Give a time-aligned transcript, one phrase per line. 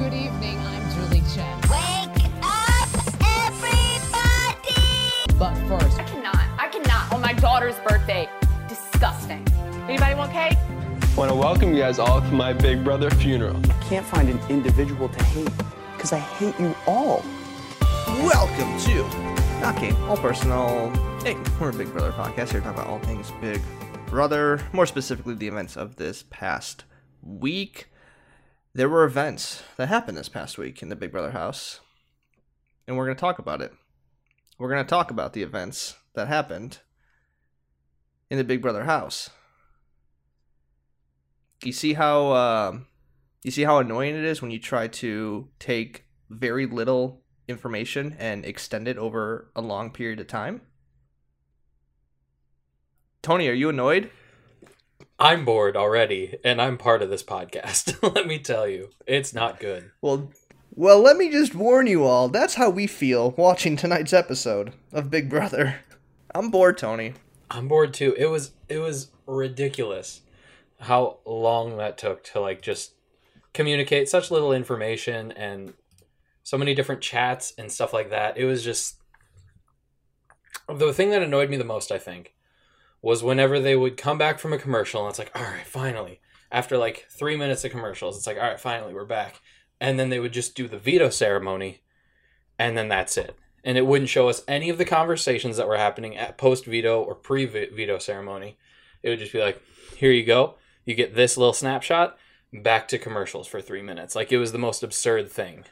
[0.00, 1.60] Good evening, I'm Julie Chen.
[1.68, 2.88] Wake up,
[3.20, 4.72] everybody!
[5.38, 6.36] But first, I cannot.
[6.58, 8.26] I cannot on my daughter's birthday.
[8.66, 9.46] Disgusting.
[9.90, 10.56] Anybody want cake?
[10.56, 13.60] I want to welcome you guys all to my big brother funeral.
[13.62, 15.50] I can't find an individual to hate
[15.92, 17.22] because I hate you all.
[18.06, 19.04] Welcome to
[19.60, 20.88] Not Game, All Personal.
[21.22, 23.60] Hey, we're a Big Brother podcast here talking about all things Big
[24.06, 26.84] Brother, more specifically the events of this past
[27.22, 27.89] week.
[28.72, 31.80] There were events that happened this past week in the Big Brother house,
[32.86, 33.72] and we're going to talk about it.
[34.58, 36.78] We're going to talk about the events that happened
[38.30, 39.30] in the Big Brother house.
[41.64, 42.78] You see how uh,
[43.42, 48.46] you see how annoying it is when you try to take very little information and
[48.46, 50.60] extend it over a long period of time.
[53.20, 54.12] Tony, are you annoyed?
[55.22, 58.02] I'm bored already, and I'm part of this podcast.
[58.14, 59.90] Let me tell you, it's not good.
[60.00, 60.30] Well,
[60.74, 62.28] well, let me just warn you all.
[62.28, 65.80] That's how we feel watching tonight's episode of Big Brother.
[66.34, 67.14] I'm bored, Tony.
[67.50, 68.14] I'm bored too.
[68.16, 70.22] It was it was ridiculous
[70.78, 72.94] how long that took to like just
[73.52, 75.74] communicate such little information and
[76.44, 78.38] so many different chats and stuff like that.
[78.38, 78.96] It was just
[80.68, 82.32] the thing that annoyed me the most, I think,
[83.02, 86.20] was whenever they would come back from a commercial and it's like, all right, finally.
[86.52, 89.40] After like three minutes of commercials, it's like, all right, finally, we're back.
[89.80, 91.80] And then they would just do the veto ceremony,
[92.58, 93.38] and then that's it.
[93.64, 97.02] And it wouldn't show us any of the conversations that were happening at post veto
[97.02, 98.58] or pre veto ceremony.
[99.02, 99.62] It would just be like,
[99.96, 100.56] here you go.
[100.84, 102.18] You get this little snapshot,
[102.52, 104.14] back to commercials for three minutes.
[104.14, 105.64] Like it was the most absurd thing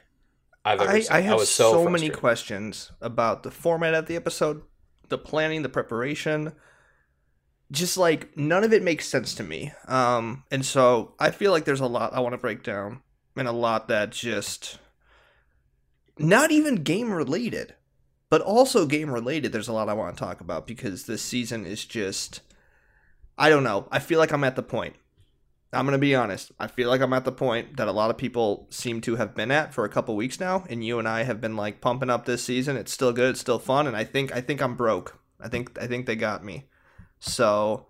[0.65, 1.13] I've ever I, seen.
[1.13, 4.63] I have was so, so, many questions about the format of the episode,
[5.09, 6.53] the planning, the preparation.
[7.70, 9.72] Just like none of it makes sense to me.
[9.86, 13.02] Um, and so I feel like there's a lot I want to break down,
[13.36, 14.78] and a lot that just
[16.18, 17.74] not even game related,
[18.30, 19.52] but also game related.
[19.52, 22.40] There's a lot I want to talk about because this season is just,
[23.36, 23.86] I don't know.
[23.90, 24.96] I feel like I'm at the point.
[25.73, 26.51] I'm gonna be honest.
[26.58, 29.34] I feel like I'm at the point that a lot of people seem to have
[29.34, 32.08] been at for a couple weeks now, and you and I have been like pumping
[32.08, 32.78] up this season.
[32.78, 33.30] It's still good.
[33.30, 35.20] It's still fun, and I think I think I'm broke.
[35.39, 36.64] I think I think they got me.
[37.20, 37.86] So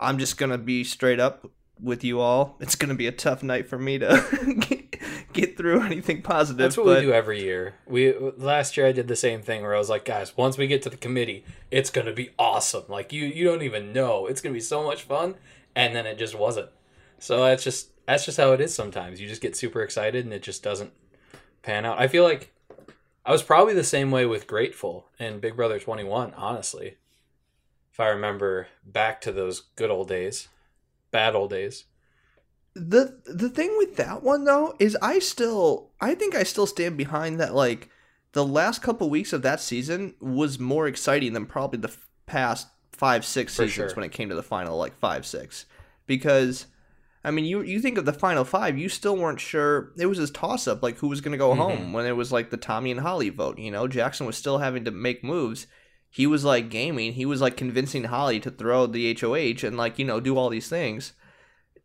[0.00, 1.50] I'm just gonna be straight up
[1.80, 2.56] with you all.
[2.60, 4.54] It's gonna be a tough night for me to
[5.32, 6.58] get, through anything positive.
[6.58, 7.74] That's what but we do every year.
[7.86, 10.66] We last year I did the same thing where I was like, guys, once we
[10.66, 12.84] get to the committee, it's gonna be awesome.
[12.88, 14.26] Like you you don't even know.
[14.26, 15.34] It's gonna be so much fun.
[15.74, 16.70] And then it just wasn't.
[17.18, 19.20] So that's just that's just how it is sometimes.
[19.20, 20.92] You just get super excited and it just doesn't
[21.62, 22.00] pan out.
[22.00, 22.52] I feel like
[23.26, 26.96] I was probably the same way with Grateful and Big Brother 21, honestly.
[27.98, 30.46] If I remember back to those good old days.
[31.10, 31.86] Bad old days.
[32.76, 36.96] the the thing with that one though is I still I think I still stand
[36.96, 37.88] behind that like
[38.34, 42.68] the last couple weeks of that season was more exciting than probably the f- past
[42.92, 43.96] five six For seasons sure.
[43.96, 45.64] when it came to the final like five six
[46.06, 46.66] because
[47.24, 50.18] I mean you you think of the final five you still weren't sure it was
[50.18, 51.60] this toss up like who was gonna go Mm-hmm.
[51.60, 54.58] home when it was like the Tommy and Holly vote you know Jackson was still
[54.58, 55.66] having to make moves
[56.10, 59.98] he was like gaming he was like convincing Holly to throw the HOH and like
[59.98, 61.12] you know do all these things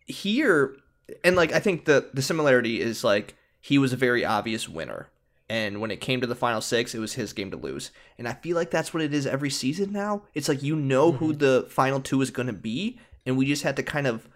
[0.06, 0.76] here
[1.24, 5.10] and like I think the the similarity is like he was a very obvious winner.
[5.50, 7.92] And when it came to the final six, it was his game to lose.
[8.18, 10.24] And I feel like that's what it is every season now.
[10.34, 11.38] It's like you know who mm-hmm.
[11.38, 14.28] the final two is going to be, and we just had to kind of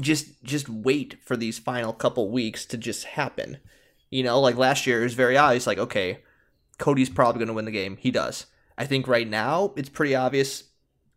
[0.00, 3.58] just just wait for these final couple weeks to just happen.
[4.10, 5.66] You know, like last year it was very obvious.
[5.66, 6.18] Like okay,
[6.78, 7.96] Cody's probably going to win the game.
[7.96, 8.46] He does.
[8.78, 10.62] I think right now it's pretty obvious.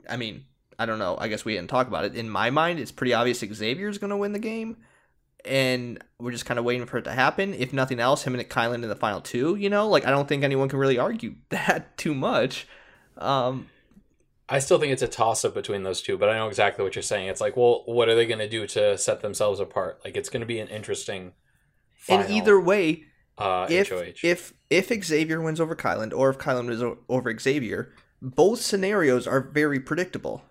[0.10, 0.46] I mean,
[0.80, 1.16] I don't know.
[1.20, 2.16] I guess we didn't talk about it.
[2.16, 4.78] In my mind, it's pretty obvious Xavier's going to win the game.
[5.46, 7.54] And we're just kind of waiting for it to happen.
[7.54, 9.88] If nothing else, him and Kyland in the final two, you know?
[9.88, 12.68] Like, I don't think anyone can really argue that too much.
[13.18, 13.68] Um,
[14.50, 16.96] I still think it's a toss up between those two, but I know exactly what
[16.96, 17.28] you're saying.
[17.28, 20.02] It's like, well, what are they going to do to set themselves apart?
[20.04, 21.34] Like, it's going to be an interesting.
[22.10, 23.06] and either way,
[23.38, 24.14] uh, if, HOH.
[24.24, 29.42] if if Xavier wins over Kyland or if Kyland wins over Xavier, both scenarios are
[29.42, 30.44] very predictable.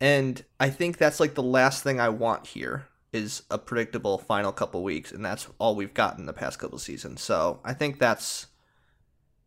[0.00, 4.52] And I think that's like the last thing I want here is a predictable final
[4.52, 7.20] couple weeks, and that's all we've gotten the past couple seasons.
[7.20, 8.46] So I think that's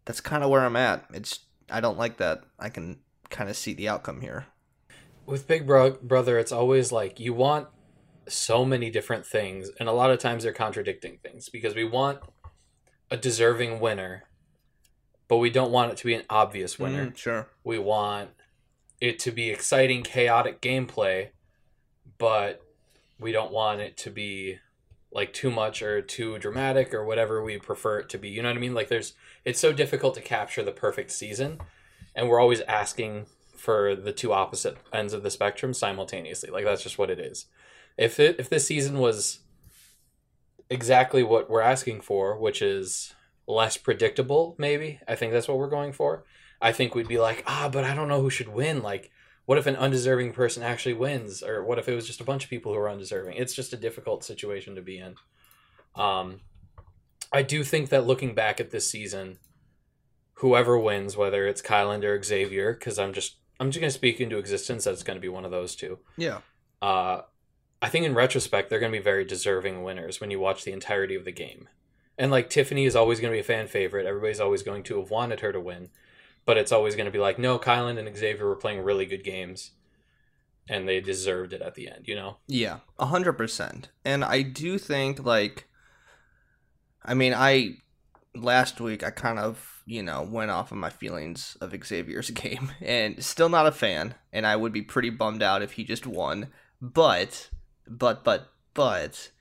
[0.05, 1.05] that's kind of where I'm at.
[1.13, 1.39] It's
[1.71, 2.43] I don't like that.
[2.59, 2.99] I can
[3.29, 4.45] kind of see the outcome here.
[5.25, 7.67] with Big Bro- Brother, it's always like you want
[8.27, 12.19] so many different things, and a lot of times they're contradicting things because we want
[13.09, 14.23] a deserving winner,
[15.27, 17.07] but we don't want it to be an obvious winner.
[17.07, 17.47] Mm, sure.
[17.63, 18.31] We want
[18.99, 21.29] it to be exciting, chaotic gameplay,
[22.17, 22.61] but
[23.19, 24.59] we don't want it to be
[25.11, 28.29] like too much or too dramatic or whatever we prefer it to be.
[28.29, 28.73] You know what I mean?
[28.73, 29.13] Like there's
[29.45, 31.59] it's so difficult to capture the perfect season
[32.15, 36.49] and we're always asking for the two opposite ends of the spectrum simultaneously.
[36.49, 37.45] Like that's just what it is.
[37.97, 39.39] If it if this season was
[40.73, 43.13] exactly what we're asking for, which is
[43.47, 44.99] less predictable, maybe.
[45.07, 46.25] I think that's what we're going for.
[46.61, 48.81] I think we'd be like, ah, but I don't know who should win.
[48.81, 49.11] Like,
[49.45, 51.43] what if an undeserving person actually wins?
[51.43, 53.35] Or what if it was just a bunch of people who are undeserving?
[53.35, 55.15] It's just a difficult situation to be in.
[55.95, 56.39] Um,
[57.31, 59.39] I do think that looking back at this season,
[60.35, 64.37] whoever wins, whether it's Kyland or Xavier, because I'm just I'm just gonna speak into
[64.37, 65.99] existence that it's gonna be one of those two.
[66.17, 66.39] Yeah.
[66.81, 67.21] Uh,
[67.83, 71.15] I think in retrospect they're gonna be very deserving winners when you watch the entirety
[71.15, 71.67] of the game.
[72.17, 74.05] And like Tiffany is always gonna be a fan favorite.
[74.05, 75.89] Everybody's always going to have wanted her to win,
[76.45, 79.71] but it's always gonna be like, no, Kyland and Xavier were playing really good games,
[80.69, 82.07] and they deserved it at the end.
[82.07, 82.37] You know?
[82.47, 83.89] Yeah, a hundred percent.
[84.05, 85.67] And I do think like,
[87.03, 87.79] I mean, I
[88.33, 92.71] last week I kind of you know went off of my feelings of Xavier's game,
[92.79, 94.15] and still not a fan.
[94.31, 96.47] And I would be pretty bummed out if he just won.
[96.81, 97.49] But,
[97.87, 99.31] but, but, but,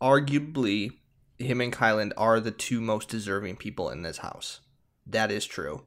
[0.00, 0.92] arguably,
[1.38, 4.60] him and Kyland are the two most deserving people in this house.
[5.06, 5.86] That is true.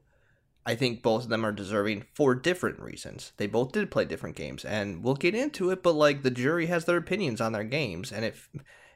[0.66, 3.32] I think both of them are deserving for different reasons.
[3.36, 5.82] They both did play different games, and we'll get into it.
[5.82, 8.48] But like the jury has their opinions on their games, and if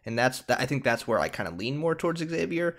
[0.04, 2.76] and that's I think that's where I kind of lean more towards Xavier.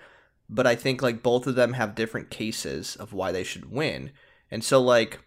[0.50, 4.12] But I think like both of them have different cases of why they should win,
[4.50, 5.20] and so like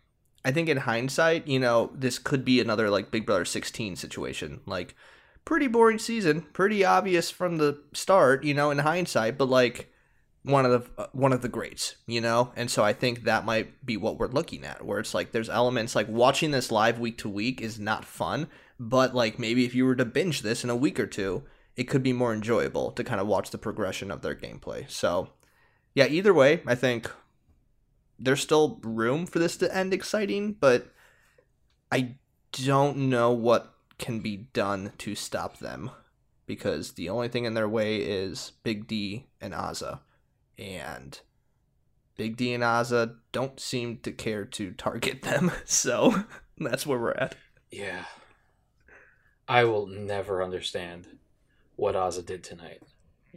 [0.45, 4.61] I think in hindsight, you know, this could be another like Big Brother 16 situation.
[4.67, 4.95] Like
[5.43, 9.91] pretty boring season, pretty obvious from the start, you know, in hindsight, but like
[10.43, 12.51] one of the uh, one of the greats, you know?
[12.55, 15.49] And so I think that might be what we're looking at where it's like there's
[15.49, 18.47] elements like watching this live week to week is not fun,
[18.79, 21.43] but like maybe if you were to binge this in a week or two,
[21.75, 24.89] it could be more enjoyable to kind of watch the progression of their gameplay.
[24.89, 25.29] So,
[25.95, 27.09] yeah, either way, I think
[28.19, 30.91] there's still room for this to end exciting, but
[31.91, 32.15] I
[32.51, 35.91] don't know what can be done to stop them
[36.45, 39.99] because the only thing in their way is Big D and Azah.
[40.57, 41.19] And
[42.17, 45.51] Big D and Azah don't seem to care to target them.
[45.65, 46.23] So
[46.57, 47.35] that's where we're at.
[47.71, 48.05] Yeah.
[49.47, 51.07] I will never understand
[51.75, 52.81] what Azah did tonight.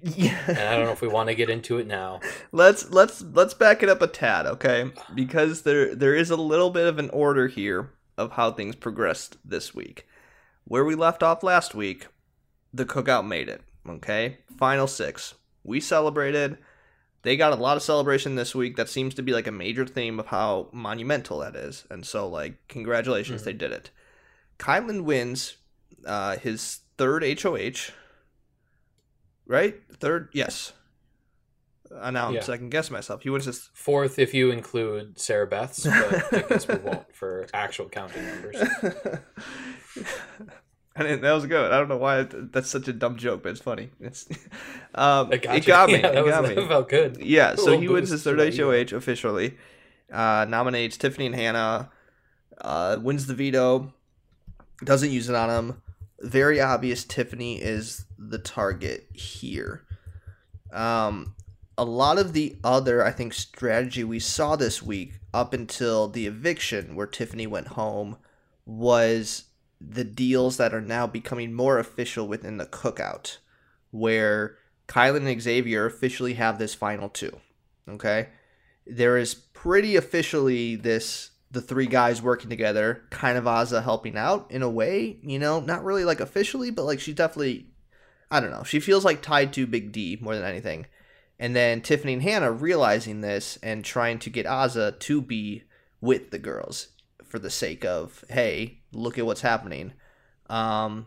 [0.02, 0.38] Yeah.
[0.46, 2.20] And I don't know if we want to get into it now.
[2.52, 4.90] let's let's let's back it up a tad, okay?
[5.14, 9.36] Because there there is a little bit of an order here of how things progressed
[9.44, 10.06] this week.
[10.64, 12.08] Where we left off last week,
[12.74, 14.38] the cookout made it, okay?
[14.58, 15.34] Final 6.
[15.64, 16.58] We celebrated.
[17.22, 18.76] They got a lot of celebration this week.
[18.76, 21.84] That seems to be like a major theme of how monumental that is.
[21.90, 23.90] And so like congratulations, they did it.
[24.58, 25.56] Kyland wins
[26.06, 27.92] uh his third HOH.
[29.48, 29.76] Right?
[29.98, 30.28] Third?
[30.32, 30.72] Yes.
[31.92, 33.22] Uh, now I'm second guess myself.
[33.22, 37.46] He wins his Fourth, if you include Sarah Beth's, but I guess we won't for
[37.54, 38.56] actual counting numbers.
[40.96, 41.70] I didn't, that was good.
[41.72, 43.90] I don't know why it- that's such a dumb joke, but it's funny.
[44.00, 44.28] It's
[44.94, 45.94] um, It got, it got me.
[45.94, 46.66] Yeah, that, it was, got me.
[46.66, 47.16] felt good.
[47.18, 48.38] Yeah, so he wins his third.
[48.54, 49.56] HOH officially.
[50.12, 51.90] Uh, nominates Tiffany and Hannah.
[52.60, 53.92] Uh, wins the veto.
[54.84, 55.82] Doesn't use it on him.
[56.20, 57.04] Very obvious.
[57.04, 59.84] Tiffany is the target here.
[60.72, 61.34] Um,
[61.76, 66.26] a lot of the other, I think, strategy we saw this week up until the
[66.26, 68.16] eviction, where Tiffany went home,
[68.66, 69.44] was
[69.80, 73.38] the deals that are now becoming more official within the cookout,
[73.92, 74.56] where
[74.88, 77.38] Kyland and Xavier officially have this final two.
[77.88, 78.28] Okay,
[78.86, 84.50] there is pretty officially this the three guys working together, kind of Azah helping out
[84.50, 87.68] in a way, you know, not really like officially, but like she's definitely,
[88.30, 90.86] I don't know, she feels like tied to Big D more than anything.
[91.38, 95.64] And then Tiffany and Hannah realizing this and trying to get Azah to be
[96.00, 96.88] with the girls
[97.24, 99.92] for the sake of, hey, look at what's happening.
[100.50, 101.06] Um,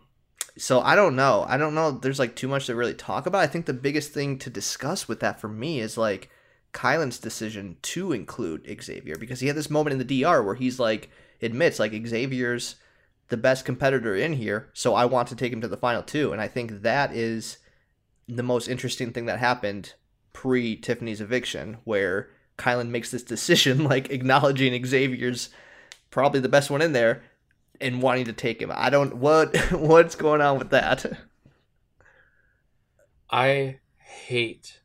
[0.56, 1.44] so I don't know.
[1.48, 1.92] I don't know.
[1.92, 3.42] There's like too much to really talk about.
[3.42, 6.30] I think the biggest thing to discuss with that for me is like
[6.72, 10.80] Kyland's decision to include Xavier because he had this moment in the DR where he's
[10.80, 11.10] like
[11.42, 12.76] admits like Xavier's
[13.28, 16.32] the best competitor in here, so I want to take him to the final two.
[16.32, 17.58] And I think that is
[18.28, 19.94] the most interesting thing that happened
[20.32, 25.48] pre Tiffany's eviction, where Kyland makes this decision, like acknowledging Xavier's
[26.10, 27.22] probably the best one in there
[27.80, 28.70] and wanting to take him.
[28.74, 31.18] I don't what what's going on with that.
[33.30, 34.81] I hate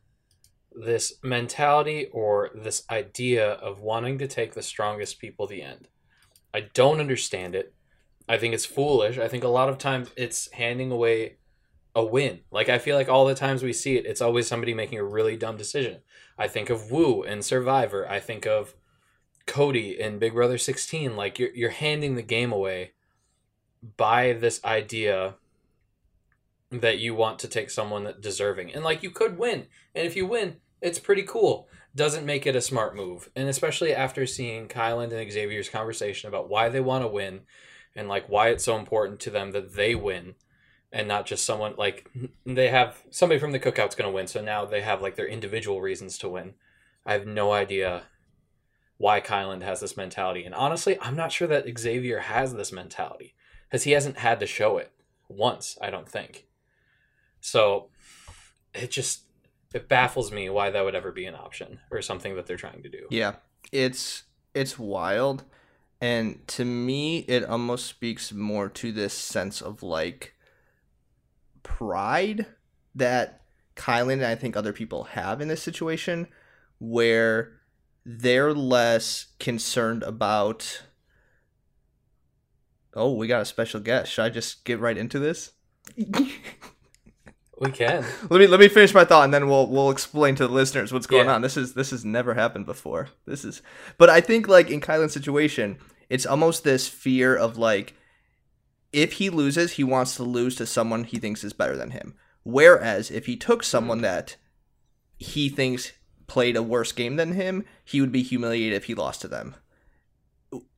[0.84, 5.88] this mentality or this idea of wanting to take the strongest people the end.
[6.54, 7.74] I don't understand it.
[8.28, 9.18] I think it's foolish.
[9.18, 11.36] I think a lot of times it's handing away
[11.94, 12.40] a win.
[12.50, 15.04] Like I feel like all the times we see it, it's always somebody making a
[15.04, 15.98] really dumb decision.
[16.38, 18.08] I think of Woo and Survivor.
[18.08, 18.74] I think of
[19.46, 21.16] Cody and Big Brother 16.
[21.16, 22.92] Like you're you're handing the game away
[23.96, 25.34] by this idea
[26.70, 28.72] that you want to take someone that deserving.
[28.72, 29.66] And like you could win.
[29.94, 31.68] And if you win, it's pretty cool.
[31.94, 33.30] Doesn't make it a smart move.
[33.34, 37.40] And especially after seeing Kyland and Xavier's conversation about why they want to win
[37.96, 40.34] and like why it's so important to them that they win
[40.92, 42.10] and not just someone like
[42.46, 45.26] they have somebody from the cookout's going to win so now they have like their
[45.26, 46.54] individual reasons to win
[47.04, 48.04] i have no idea
[48.96, 53.34] why kyland has this mentality and honestly i'm not sure that xavier has this mentality
[53.68, 54.92] because he hasn't had to show it
[55.28, 56.46] once i don't think
[57.40, 57.88] so
[58.74, 59.24] it just
[59.74, 62.82] it baffles me why that would ever be an option or something that they're trying
[62.82, 63.34] to do Yeah,
[63.72, 65.44] it's it's wild,
[66.00, 70.34] and to me, it almost speaks more to this sense of like
[71.62, 72.46] pride
[72.94, 73.42] that
[73.76, 76.28] Kyland and I think other people have in this situation,
[76.78, 77.52] where
[78.04, 80.82] they're less concerned about.
[82.94, 84.10] Oh, we got a special guest.
[84.10, 85.52] Should I just get right into this?
[87.60, 90.46] we can let me let me finish my thought and then we'll we'll explain to
[90.46, 91.34] the listeners what's going Yeah.
[91.34, 91.42] on.
[91.42, 93.08] This is this has never happened before.
[93.26, 93.62] This is
[93.96, 97.94] but I think like in Kyland's situation, it's almost this fear of like
[98.92, 102.14] if he loses, he wants to lose to someone he thinks is better than him.
[102.42, 103.66] Whereas if he took hmm.
[103.66, 104.36] someone that
[105.18, 105.92] he thinks
[106.26, 109.56] played a worse game than him, he would be humiliated if he lost to them.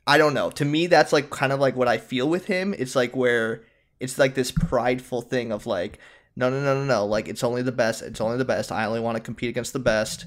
[0.06, 0.50] I don't know.
[0.50, 2.74] To me, that's like kind of like what I feel with him.
[2.76, 3.62] It's like where
[4.00, 5.98] it's like this prideful thing of like,
[6.36, 7.06] no, no, no, no, no.
[7.06, 8.02] Like it's only the best.
[8.02, 8.72] It's only the best.
[8.72, 10.26] I only want to compete against the best.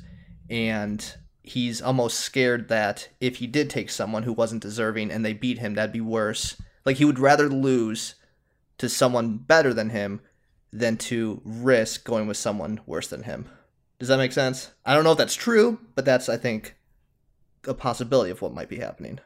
[0.50, 5.34] And he's almost scared that if he did take someone who wasn't deserving and they
[5.34, 6.62] beat him, that'd be worse.
[6.86, 8.16] Like he would rather lose
[8.78, 10.22] to someone better than him
[10.72, 13.50] than to risk going with someone worse than him.
[14.00, 14.72] Does that make sense?
[14.86, 16.76] I don't know if that's true, but that's I think
[17.66, 19.20] a possibility of what might be happening.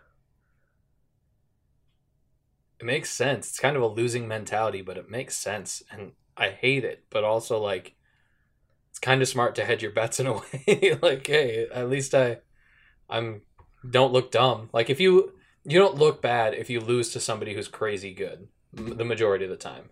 [2.79, 3.47] it makes sense.
[3.47, 7.03] It's kind of a losing mentality, but it makes sense, and I hate it.
[7.09, 7.95] But also, like,
[8.89, 10.33] it's kind of smart to hedge your bets in a
[10.67, 10.97] way.
[11.01, 12.37] like, hey, at least I,
[13.09, 13.41] I'm,
[13.89, 14.69] don't look dumb.
[14.73, 15.33] Like, if you
[15.69, 19.43] you don't look bad if you lose to somebody who's crazy good m- the majority
[19.43, 19.89] of the time.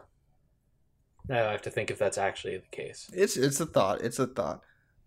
[1.28, 3.10] Now I have to think if that's actually the case.
[3.14, 4.02] It's it's a thought.
[4.02, 4.62] It's a thought.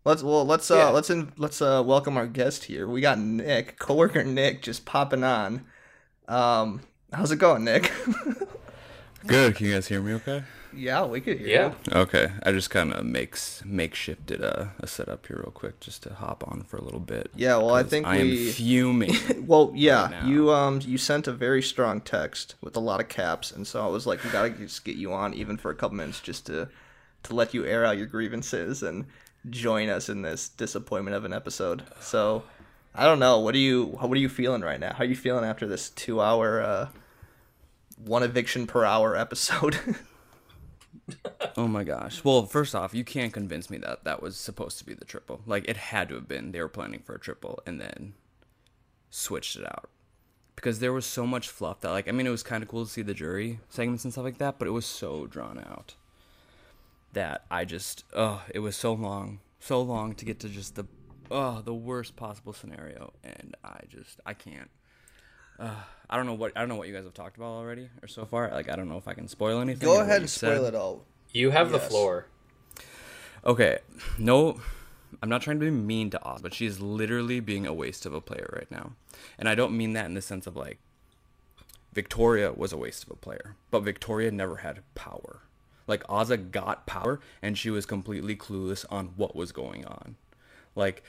[0.05, 0.89] Let's well let's uh Yeah.
[0.91, 2.87] let's in, let's uh welcome our guest here.
[2.87, 5.65] We got Nick, coworker Nick, just popping on.
[6.29, 6.83] Um,
[7.15, 7.91] how's it going, Nick?
[9.27, 9.57] Good.
[9.57, 10.45] Can you guys hear me okay?
[10.79, 11.75] Yeah, we could hear Yeah.
[11.87, 12.01] you.
[12.01, 12.31] Okay.
[12.43, 16.45] I just kind of makes makeshifted a, a setup here real quick just to hop
[16.47, 17.31] on for a little bit.
[17.35, 19.15] Yeah, well, I think I am fuming.
[19.47, 23.09] Well, yeah, right you um you sent a very strong text with a lot of
[23.09, 25.75] caps, and so I was like, we gotta just get you on even for a
[25.75, 26.69] couple minutes just to
[27.25, 29.07] to let you air out your grievances and
[29.49, 31.83] join us in this disappointment of an episode.
[32.01, 32.43] So
[32.95, 33.39] I don't know.
[33.41, 34.93] What are you what are you feeling right now?
[34.93, 36.89] How are you feeling after this two hour uh
[38.05, 39.79] one eviction per hour episode?
[41.57, 42.23] oh my gosh.
[42.25, 45.41] Well, first off, you can't convince me that that was supposed to be the triple.
[45.47, 46.53] Like it had to have been.
[46.53, 48.15] They were planning for a triple and then
[49.11, 49.91] switched it out.
[50.55, 52.85] Because there was so much fluff that like I mean it was kind of cool
[52.85, 55.95] to see the jury segments and stuff like that, but it was so drawn out
[57.13, 60.87] that I just oh, it was so long, so long to get to just the
[61.31, 64.71] oh, the worst possible scenario and I just I can't.
[65.59, 65.75] Uh,
[66.11, 68.09] I don't know what I don't know what you guys have talked about already or
[68.09, 68.51] so far.
[68.51, 69.87] Like I don't know if I can spoil anything.
[69.87, 70.75] Go ahead and spoil said.
[70.75, 71.05] it all.
[71.33, 72.27] You have the floor.
[73.45, 73.79] Okay,
[74.19, 74.61] no,
[75.23, 78.07] I'm not trying to be mean to Oz, but she is literally being a waste
[78.07, 78.93] of a player right now.
[79.39, 80.79] And I don't mean that in the sense of like
[81.93, 85.43] Victoria was a waste of a player, but Victoria never had power.
[85.87, 90.17] Like Azah got power and she was completely clueless on what was going on.
[90.75, 91.03] Like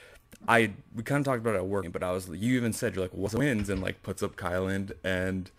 [0.48, 2.95] I we kind of talked about it at work, but I was you even said
[2.95, 5.51] you're like what's wins and like puts up Kyland and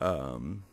[0.00, 0.64] um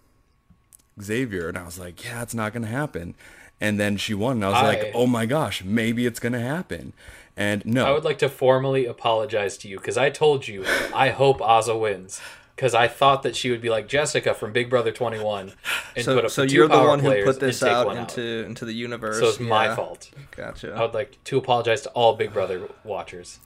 [1.02, 3.16] Xavier and I was like, yeah, it's not to happen.
[3.62, 6.40] And then she won and I was I- like, oh my gosh, maybe it's to
[6.40, 6.94] happen.
[7.36, 7.86] And no.
[7.86, 11.80] I would like to formally apologize to you because I told you I hope Azah
[11.80, 12.20] wins
[12.60, 15.54] because I thought that she would be like Jessica from Big Brother 21
[15.96, 18.44] and So, put up so two you're the power one who put this out into
[18.46, 19.18] into the universe.
[19.18, 20.12] So it's my fault.
[20.36, 20.74] Gotcha.
[20.74, 23.40] I would like to apologize to all Big Brother watchers.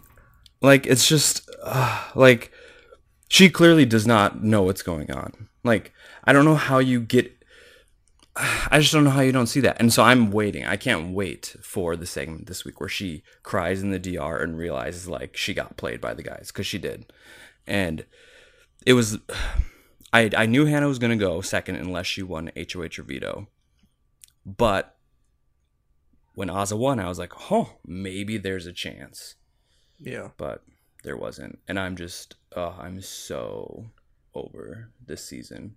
[0.62, 2.52] like it's just uh, like
[3.30, 5.92] she clearly does not know what's going on like
[6.24, 7.32] i don't know how you get
[8.36, 11.14] i just don't know how you don't see that and so i'm waiting i can't
[11.14, 15.36] wait for the segment this week where she cries in the dr and realizes like
[15.36, 17.12] she got played by the guys because she did
[17.68, 18.06] and
[18.86, 19.18] it was
[20.14, 23.48] i i knew hannah was going to go second unless she won hoh or veto
[24.46, 24.98] but
[26.36, 29.36] when Azah won, I was like, oh, maybe there's a chance,
[30.00, 30.30] Yeah.
[30.38, 30.64] but
[31.04, 31.60] there wasn't.
[31.68, 33.86] And I'm just, oh, I'm so
[34.34, 35.76] over this season.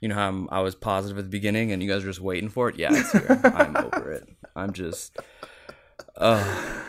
[0.00, 2.20] You know how I'm, I was positive at the beginning, and you guys are just
[2.20, 2.76] waiting for it.
[2.78, 3.40] Yeah, it's here.
[3.54, 4.28] I'm over it.
[4.56, 5.16] I'm just,
[6.16, 6.82] uh,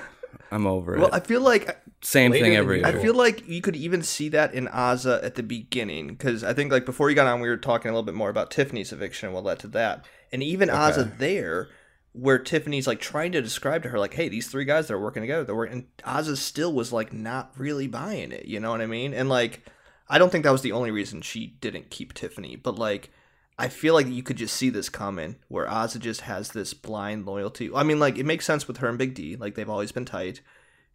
[0.51, 1.11] I'm over Well, it.
[1.11, 2.85] Well, I feel like uh, Same thing every year.
[2.87, 6.53] I feel like you could even see that in Azah at the beginning because I
[6.53, 8.91] think like before you got on, we were talking a little bit more about Tiffany's
[8.91, 11.69] eviction and what led to that, and even Azah there,
[12.11, 14.99] where Tiffany's like trying to describe to her like, hey, these three guys that are
[14.99, 15.87] working together, they're working.
[16.05, 18.45] And Azah still was like not really buying it.
[18.45, 19.13] You know what I mean?
[19.13, 19.65] And like,
[20.07, 23.11] I don't think that was the only reason she didn't keep Tiffany, but like.
[23.57, 27.25] I feel like you could just see this coming, where Azah just has this blind
[27.25, 27.69] loyalty.
[27.73, 30.05] I mean, like it makes sense with her and Big D, like they've always been
[30.05, 30.41] tight,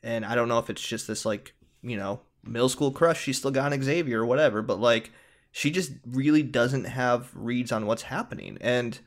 [0.03, 3.39] and I don't know if it's just this like you know middle school crush she's
[3.39, 5.11] still got on Xavier or whatever, but like
[5.53, 8.59] she just really doesn't have reads on what's happening.
[8.61, 8.99] And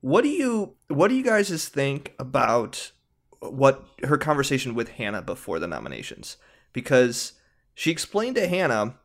[0.00, 2.92] what do you what do you guys think about
[3.40, 6.36] what her conversation with Hannah before the nominations?
[6.72, 7.34] Because
[7.74, 8.96] she explained to Hannah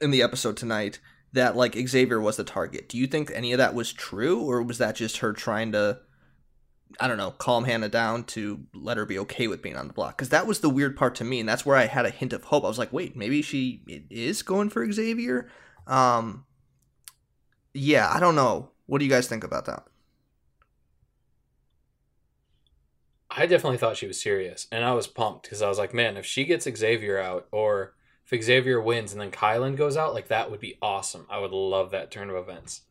[0.00, 1.00] in the episode tonight
[1.32, 2.88] that like Xavier was the target.
[2.88, 6.00] Do you think any of that was true, or was that just her trying to
[7.00, 9.92] I don't know, calm Hannah down to let her be okay with being on the
[9.92, 10.16] block.
[10.16, 12.32] Because that was the weird part to me, and that's where I had a hint
[12.32, 12.64] of hope.
[12.64, 15.50] I was like, wait, maybe she is going for Xavier.
[15.86, 16.44] Um,
[17.74, 18.70] yeah, I don't know.
[18.86, 19.84] What do you guys think about that?
[23.30, 26.16] I definitely thought she was serious, and I was pumped because I was like, man,
[26.16, 27.94] if she gets Xavier out, or
[28.30, 31.26] if Xavier wins and then Kyland goes out, like that would be awesome.
[31.30, 32.82] I would love that turn of events.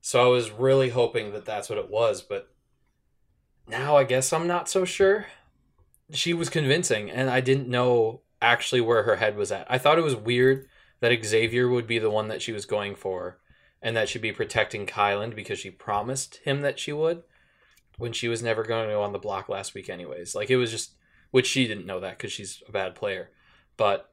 [0.00, 2.52] So I was really hoping that that's what it was, but
[3.66, 5.26] now I guess I'm not so sure.
[6.12, 9.66] She was convincing, and I didn't know actually where her head was at.
[9.68, 10.68] I thought it was weird
[11.00, 13.40] that Xavier would be the one that she was going for,
[13.82, 17.22] and that she'd be protecting Kyland because she promised him that she would
[17.98, 20.56] when she was never going to go on the block last week anyways like it
[20.56, 20.94] was just
[21.30, 23.30] which she didn't know that because she's a bad player
[23.76, 24.12] but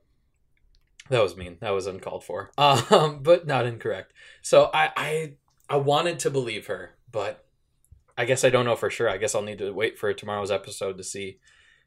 [1.09, 1.57] that was mean.
[1.61, 2.51] That was uncalled for.
[2.57, 4.13] Um but not incorrect.
[4.41, 5.33] So i i
[5.69, 7.45] i wanted to believe her but
[8.17, 9.09] i guess i don't know for sure.
[9.09, 11.39] I guess i'll need to wait for tomorrow's episode to see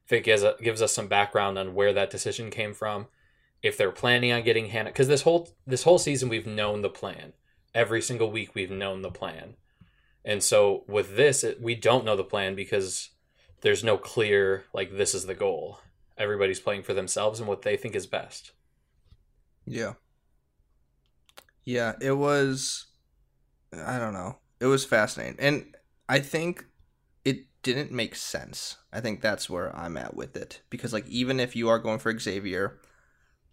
[0.05, 3.07] if it gives, gives us some background on where that decision came from
[3.63, 6.89] if they're planning on getting hannah because this whole this whole season we've known the
[6.89, 7.33] plan.
[7.75, 9.57] Every single week we've known the plan.
[10.25, 13.11] And so with this, it, we don't know the plan because
[13.61, 15.81] there's no clear, like, this is the goal.
[16.19, 18.51] Everybody's playing for themselves and what they think is best.
[19.67, 19.95] Yeah.
[21.65, 22.87] Yeah, it was
[23.75, 24.39] I don't know.
[24.61, 25.37] It was fascinating.
[25.41, 25.77] And
[26.09, 26.67] I think
[27.25, 28.79] it didn't make sense.
[28.93, 32.01] I think that's where I'm at with it because like even if you are going
[32.01, 32.81] for Xavier,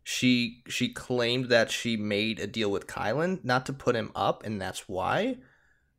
[0.03, 4.45] she she claimed that she made a deal with Kyland not to put him up
[4.45, 5.37] and that's why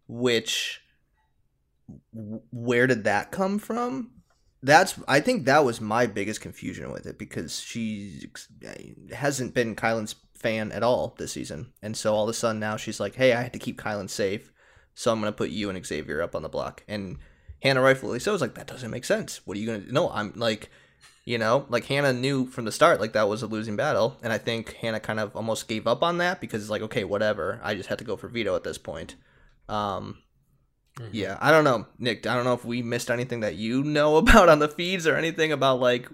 [0.09, 0.83] which
[2.50, 4.11] where did that come from?
[4.64, 8.31] That's I think that was my biggest confusion with it because she
[9.12, 12.79] hasn't been Kyland's fan at all this season, and so all of a sudden now
[12.79, 14.53] she's like, "Hey, I had to keep Kyland safe,
[14.94, 17.18] so I'm gonna put you and Xavier up on the block." And
[17.62, 19.42] Hannah rightfully so was like, "That doesn't make sense.
[19.44, 19.92] What are you gonna?
[19.92, 20.70] No, I'm like."
[21.27, 24.31] You know, like Hannah knew from the start, like that was a losing battle, and
[24.31, 27.61] I think Hannah kind of almost gave up on that because it's like, okay, whatever.
[27.62, 29.14] I just had to go for veto at this point.
[29.66, 30.18] Um,
[31.12, 32.26] yeah, I don't know, Nick.
[32.26, 35.16] I don't know if we missed anything that you know about on the feeds or
[35.16, 36.09] anything about like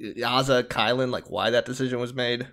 [0.00, 2.48] Azah, Kyland, like why that decision was made.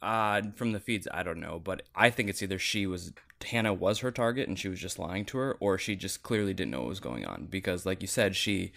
[0.00, 3.12] Uh, from the feeds, I don't know, but I think it's either she was
[3.44, 6.52] Hannah was her target and she was just lying to her, or she just clearly
[6.54, 8.72] didn't know what was going on because, like you said, she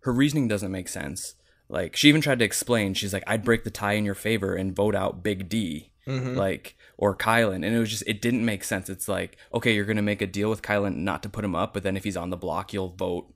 [0.00, 1.34] her reasoning doesn't make sense.
[1.68, 4.54] Like she even tried to explain, she's like, "I'd break the tie in your favor
[4.54, 5.90] and vote out Big D."
[6.34, 8.88] like or Kyland, and it was just it didn't make sense.
[8.88, 11.74] It's like okay, you're gonna make a deal with Kyland not to put him up,
[11.74, 13.26] but then if he's on the block, you'll vote,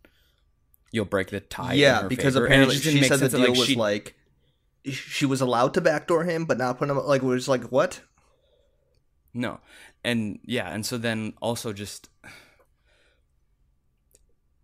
[0.92, 1.72] you'll break the tie.
[1.72, 2.46] yeah, because favor.
[2.46, 4.14] Apparently she said the that, deal like, was she- like
[4.84, 8.02] she was allowed to backdoor him, but not put him like it was like what?
[9.34, 9.58] No.
[10.04, 12.08] And yeah, and so then also just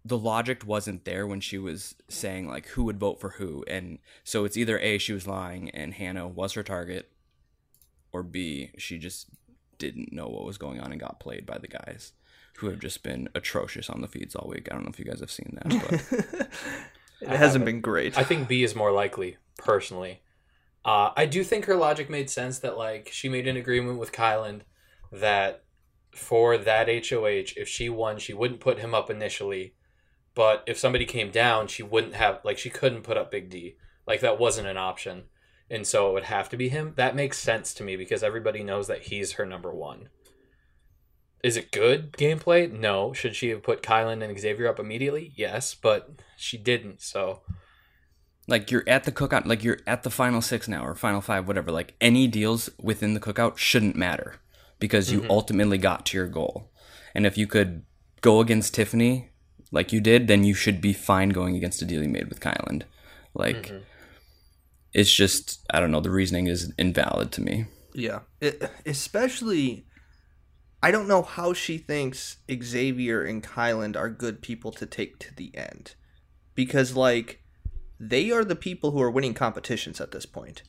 [0.05, 3.65] the logic wasn't there when she was saying like who would vote for who.
[3.67, 7.12] And so it's either A she was lying and Hannah was her target
[8.13, 9.29] or B she just
[9.79, 12.13] didn't know what was going on and got played by the guys
[12.59, 14.69] who have just been atrocious on the feeds all week.
[14.71, 16.49] I don't know if you guys have seen that, but
[17.23, 18.19] It hasn't been great.
[18.19, 20.23] I think B is more likely, personally.
[20.85, 24.13] Uh, I do think her logic made sense that like she made an agreement with
[24.13, 24.63] Kyland
[25.13, 25.63] that
[26.11, 29.75] for that HOH, if she won, she wouldn't put him up initially,
[30.35, 33.77] but if somebody came down, she wouldn't have like she couldn't put up Big D.
[34.07, 35.25] Like that wasn't an option,
[35.73, 36.93] and so it would have to be him.
[36.97, 40.11] That makes sense to me because everybody knows that he's her number one.
[41.43, 42.71] Is it good gameplay?
[42.71, 43.13] No.
[43.13, 45.33] Should she have put Kyland and Xavier up immediately?
[45.35, 47.01] Yes, but she didn't.
[47.01, 47.41] So
[48.47, 51.49] Like you're at the cookout, like you're at the final six now or final five,
[51.49, 51.73] whatever.
[51.73, 54.37] Like any deals within the cookout shouldn't matter
[54.79, 55.31] because you mm-hmm.
[55.31, 56.71] ultimately got to your goal.
[57.15, 57.85] And if you could
[58.21, 59.31] go against Tiffany
[59.71, 62.41] like you did, then you should be fine going against a deal you made with
[62.41, 62.83] Kyland.
[63.35, 63.79] Like mm-hmm.
[64.93, 66.01] It's just I don't know.
[66.01, 67.67] The reasoning is invalid to me.
[67.95, 69.87] Yeah, it, especially.
[70.85, 75.33] I don't know how she thinks Xavier and Kyland are good people to take to
[75.33, 75.95] the end,
[76.57, 77.41] because like
[78.01, 80.65] they are the people who are winning competitions at this point.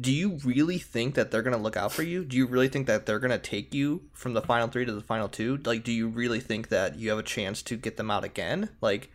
[0.00, 2.24] Do you really think that they're gonna look out for you?
[2.24, 5.00] Do you really think that they're gonna take you from the final three to the
[5.00, 5.60] final two?
[5.64, 8.70] Like, do you really think that you have a chance to get them out again?
[8.80, 9.12] Like,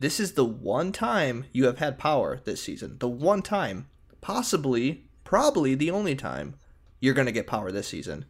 [0.00, 2.96] this is the one time you have had power this season.
[2.98, 3.88] The one time,
[4.22, 6.54] possibly, probably the only time
[7.00, 8.24] you're going to get power this season.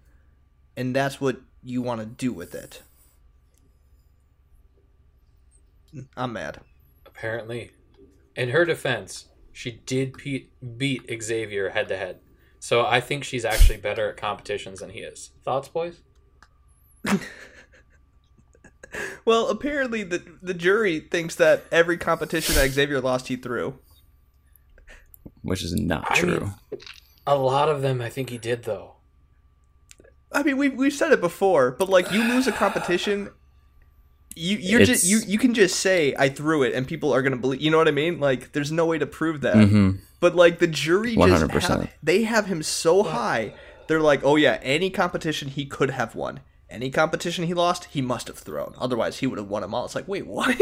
[0.76, 2.82] And that's what you want to do with it.
[6.16, 6.60] I'm mad.
[7.06, 7.70] apparently,
[8.36, 10.14] in her defense, she did
[10.76, 12.20] beat Xavier head to head.
[12.58, 15.30] So I think she's actually better at competitions than he is.
[15.44, 16.00] Thoughts, boys?
[19.24, 23.78] Well, apparently the the jury thinks that every competition that Xavier lost, he threw.
[25.42, 26.40] Which is not I true.
[26.40, 26.80] mean-
[27.26, 28.94] A lot of them, I think he did though.
[30.32, 33.30] I mean, we've we've said it before, but like you lose a competition,
[34.36, 37.36] you you're just you you can just say I threw it, and people are gonna
[37.36, 37.60] believe.
[37.60, 38.20] You know what I mean?
[38.20, 39.56] Like, there's no way to prove that.
[39.56, 40.00] Mhm.
[40.20, 41.62] But like the jury just 100%.
[41.80, 43.54] have, they have him so high.
[43.88, 46.40] They're like, oh yeah, any competition he could have won.
[46.70, 48.74] Any competition he lost, he must have thrown.
[48.78, 49.84] Otherwise, he would have won them all.
[49.84, 50.56] It's like, wait, what?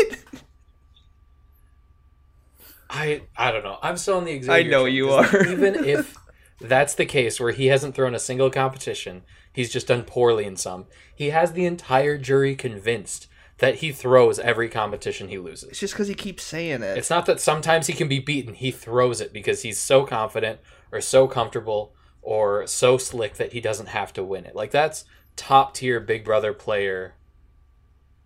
[2.91, 3.79] I I don't know.
[3.83, 4.53] I'm still on the Xavier.
[4.53, 5.47] I know train, you are.
[5.47, 6.17] even if
[6.61, 10.57] that's the case, where he hasn't thrown a single competition, he's just done poorly in
[10.57, 10.87] some.
[11.15, 15.69] He has the entire jury convinced that he throws every competition he loses.
[15.71, 16.97] it's just because he keeps saying it.
[16.97, 18.55] It's not that sometimes he can be beaten.
[18.55, 20.61] He throws it because he's so confident
[20.93, 21.93] or so comfortable
[22.23, 24.55] or so slick that he doesn't have to win it.
[24.55, 25.05] Like that's
[25.39, 27.15] top tier Big Brother player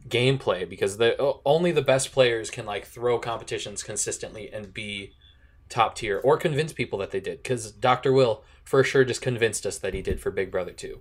[0.08, 5.12] gameplay because the only the best players can like throw competitions consistently and be
[5.68, 8.12] top tier or convince people that they did because Dr.
[8.12, 11.00] Will for sure just convinced us that he did for Big Brother 2.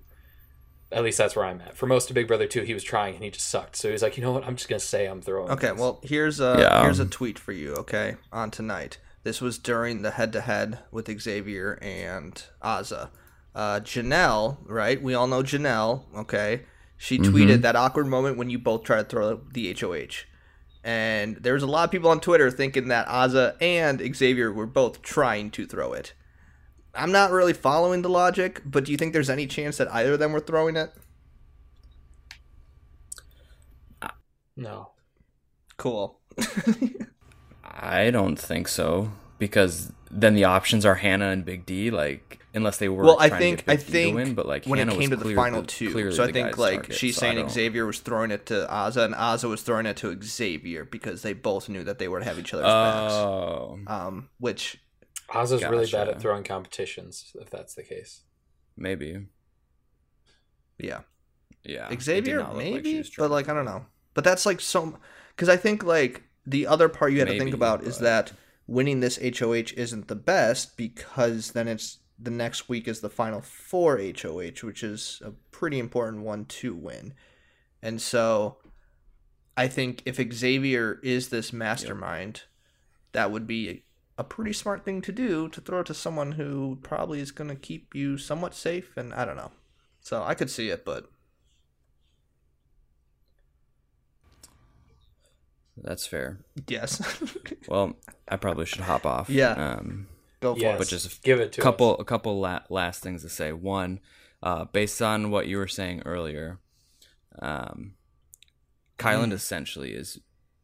[0.92, 1.78] At least that's where I'm at.
[1.78, 3.78] For most of Big Brother 2, he was trying and he just sucked.
[3.78, 4.46] So he was like, you know what?
[4.46, 5.50] I'm just going to say I'm throwing.
[5.52, 6.84] Okay, these." well here's a Yeah.
[6.84, 7.74] here's um, a tweet for you.
[7.76, 8.98] Okay, on tonight.
[9.24, 13.10] This was during the head to head with Xavier and Azah.
[13.54, 15.02] Uh, Janelle, right?
[15.02, 16.04] We all know Janelle.
[16.16, 16.62] Okay,
[16.98, 20.26] she tweeted that awkward moment when you both try to throw the HOH,
[20.84, 24.68] and there was a lot of people on Twitter thinking that Azah and Xavier were
[24.68, 26.14] both trying to throw it.
[26.94, 30.14] I'm not really following the logic, but do you think there's any chance that either
[30.14, 30.94] of them were throwing it?
[34.56, 34.92] No.
[35.78, 36.20] Cool.
[37.64, 41.90] I don't think so because then the options are Hannah and Big D.
[41.90, 44.16] Like unless they were Well, I trying to think get I Big D to think
[44.16, 46.32] win, but like when Hannah it came was to the clear- final two, so I
[46.32, 49.62] think like target, she's so saying Xavier was throwing it to Azah, and Azah was
[49.62, 53.14] throwing it to Xavier because they both knew that they would have each other's backs.
[53.14, 54.78] Oh, Um, which
[55.34, 58.22] Oz's really bad at throwing competitions, if that's the case.
[58.76, 59.26] maybe.
[60.78, 61.02] yeah,
[61.64, 63.86] Yeah, Xavier not look like maybe, but like I don't know.
[64.14, 64.98] But that's like so
[65.36, 68.34] because I think like the other part you had to think Maybe, about is that
[68.68, 73.42] winning this HOH isn't the best because then it's the next week is the final
[73.42, 77.14] four HOH, which is a pretty important one to win.
[77.82, 78.58] And so
[79.58, 82.44] I think if Xavier is this mastermind,
[83.14, 83.84] that would be
[84.18, 87.50] a pretty smart thing to do to throw it to someone who probably is going
[87.50, 89.52] to keep you somewhat safe and I don't know.
[90.00, 91.10] So I could see it, but
[95.78, 96.40] That's fair.
[96.68, 97.02] yes.
[97.68, 97.94] Well,
[98.28, 99.30] I probably should hop off.
[99.30, 99.52] Yeah.
[99.52, 100.08] Um,
[100.42, 100.76] Go for Yes.
[100.76, 100.78] it.
[100.80, 101.98] but just a Give it to couple us.
[102.00, 103.54] a couple la- last things to say.
[103.54, 104.00] One,
[104.44, 106.60] uh, based on what you were saying earlier,
[107.40, 107.94] um,
[108.98, 109.34] Kyland Mm.
[109.34, 110.20] essentially is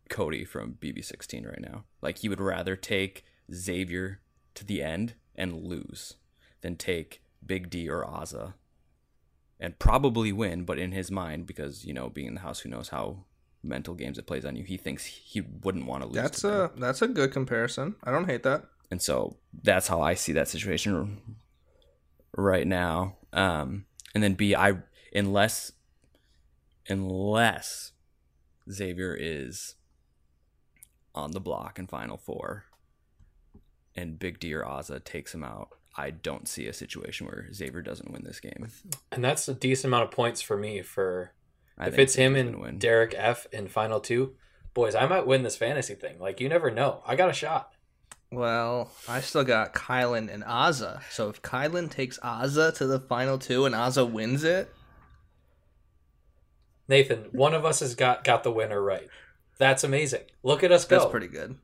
[0.10, 1.86] Cody from BB16 right now.
[2.02, 4.22] Like he would rather take Xavier
[4.56, 6.16] to the end and lose
[6.62, 8.56] than take Big D or Azah
[9.60, 10.66] and probably win.
[10.66, 13.26] But in his mind, because you know, being in the house, who knows how
[13.64, 16.16] mental games it plays on you, he thinks he wouldn't want to lose.
[16.16, 16.72] That's to them.
[16.76, 17.96] a that's a good comparison.
[18.04, 18.66] I don't hate that.
[18.90, 21.38] And so that's how I see that situation
[22.36, 23.18] right now.
[23.34, 24.78] Um, and then B, I
[25.14, 25.74] unless
[26.88, 27.92] unless
[28.72, 29.76] Xavier is
[31.14, 32.66] on the block in Final Four,
[33.96, 37.82] and Big D or Azah takes him out, I don't see a situation where Xavier
[37.82, 38.70] doesn't win this game.
[39.12, 41.34] And that's a decent amount of points for me for
[41.78, 42.78] I if it's him and win.
[42.78, 44.36] Derek F in final two,
[44.74, 46.20] boys, I might win this fantasy thing.
[46.20, 47.02] Like you never know.
[47.06, 47.74] I got a shot.
[48.32, 51.02] Well, I still got Kyland and Azah.
[51.12, 54.74] So if Kyland takes Azah to the final two and Azah wins it,
[56.90, 59.08] Nathan, one of us has got got the winner right.
[59.58, 60.24] That's amazing.
[60.44, 61.00] Look at us go.
[61.00, 61.58] that's pretty good.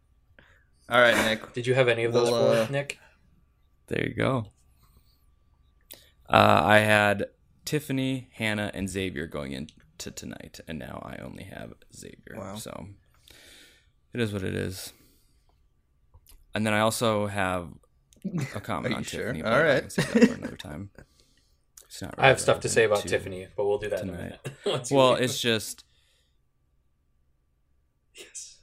[0.90, 1.54] All right, Nick.
[1.54, 3.00] Did you have any of those Well, uh, Nick?
[3.88, 4.48] There you go.
[6.30, 7.28] Uh, I had
[7.66, 12.36] Tiffany, Hannah, and Xavier going into tonight, and now I only have Xavier.
[12.36, 12.56] Wow.
[12.56, 12.88] So
[14.14, 14.94] it is what it is.
[16.56, 17.70] And then I also have
[18.56, 19.34] a comment Are on sure?
[19.34, 19.44] Tiffany.
[19.44, 19.84] All right.
[19.96, 20.14] but I right.
[20.20, 20.90] that for another time.
[21.86, 24.10] It's not I have stuff to say about to- Tiffany, but we'll do that in
[24.10, 24.40] a tonight.
[24.66, 24.88] minute.
[24.92, 25.84] Well, it's just
[28.16, 28.62] yes.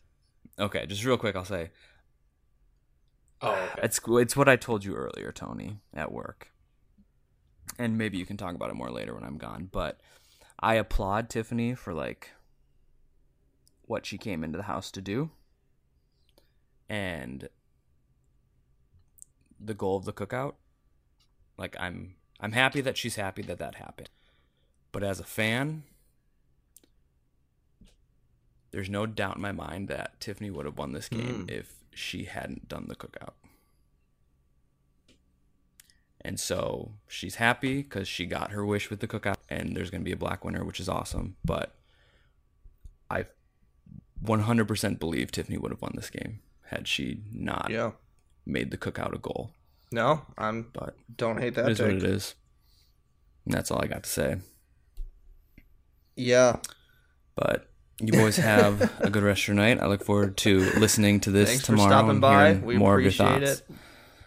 [0.58, 0.84] okay.
[0.86, 1.70] Just real quick, I'll say
[3.42, 3.80] Oh, okay.
[3.84, 6.50] It's it's what I told you earlier, Tony, at work.
[7.78, 10.00] And maybe you can talk about it more later when I'm gone, but
[10.58, 12.30] I applaud Tiffany for like
[13.82, 15.30] what she came into the house to do.
[16.88, 17.48] And
[19.62, 20.54] the goal of the cookout.
[21.58, 24.08] Like I'm I'm happy that she's happy that that happened.
[24.92, 25.84] But as a fan,
[28.70, 31.50] there's no doubt in my mind that Tiffany would have won this game Mm.
[31.50, 33.34] if she hadn't done the cookout.
[36.22, 40.02] And so she's happy because she got her wish with the cookout, and there's going
[40.02, 41.36] to be a black winner, which is awesome.
[41.44, 41.74] But
[43.10, 43.24] I
[44.22, 47.92] 100% believe Tiffany would have won this game had she not Yeah.
[48.50, 49.50] Made the cookout a goal.
[49.92, 50.70] No, I'm.
[50.72, 51.70] But Don't hate it that.
[51.70, 52.34] is what it is.
[53.44, 54.36] And that's all I got to say.
[56.16, 56.56] Yeah.
[57.36, 57.68] But
[58.00, 59.80] you boys have a good rest of your night.
[59.80, 62.46] I look forward to listening to this Thanks tomorrow for stopping and by.
[62.52, 63.60] hearing We more of your appreciate thoughts.
[63.70, 63.76] it.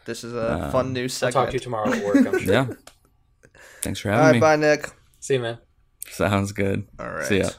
[0.05, 1.33] This is a Um, fun new I'll segment.
[1.33, 2.15] talk to you tomorrow at work.
[2.17, 2.53] I'm sure.
[2.53, 2.67] Yeah.
[3.81, 4.39] Thanks for All having right, me.
[4.39, 4.89] bye, Nick.
[5.19, 5.59] See you, man.
[6.09, 6.87] Sounds good.
[6.99, 7.25] All right.
[7.25, 7.49] See ya.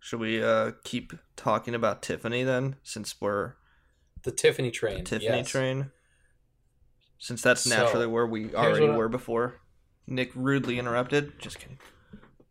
[0.00, 3.54] Should we uh keep talking about Tiffany then, since we're
[4.22, 4.98] The Tiffany train.
[4.98, 5.48] The Tiffany yes.
[5.48, 5.90] train?
[7.18, 9.60] Since that's So, naturally where we already were before.
[10.06, 11.38] Nick rudely interrupted.
[11.38, 11.78] Just kidding.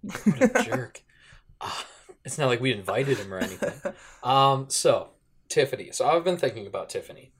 [0.01, 1.03] What a jerk.
[1.59, 1.85] Ah,
[2.23, 3.73] it's not like we invited him or anything.
[4.23, 5.09] Um, so
[5.49, 5.91] Tiffany.
[5.91, 7.33] So I've been thinking about Tiffany.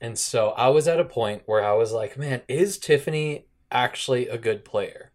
[0.00, 4.28] And so I was at a point where I was like, man, is Tiffany actually
[4.28, 5.12] a good player?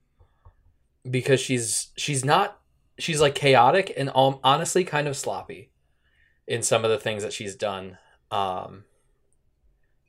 [1.09, 2.59] Because she's she's not
[2.99, 5.71] she's like chaotic and um, honestly kind of sloppy
[6.47, 7.97] in some of the things that she's done.
[8.31, 8.85] Um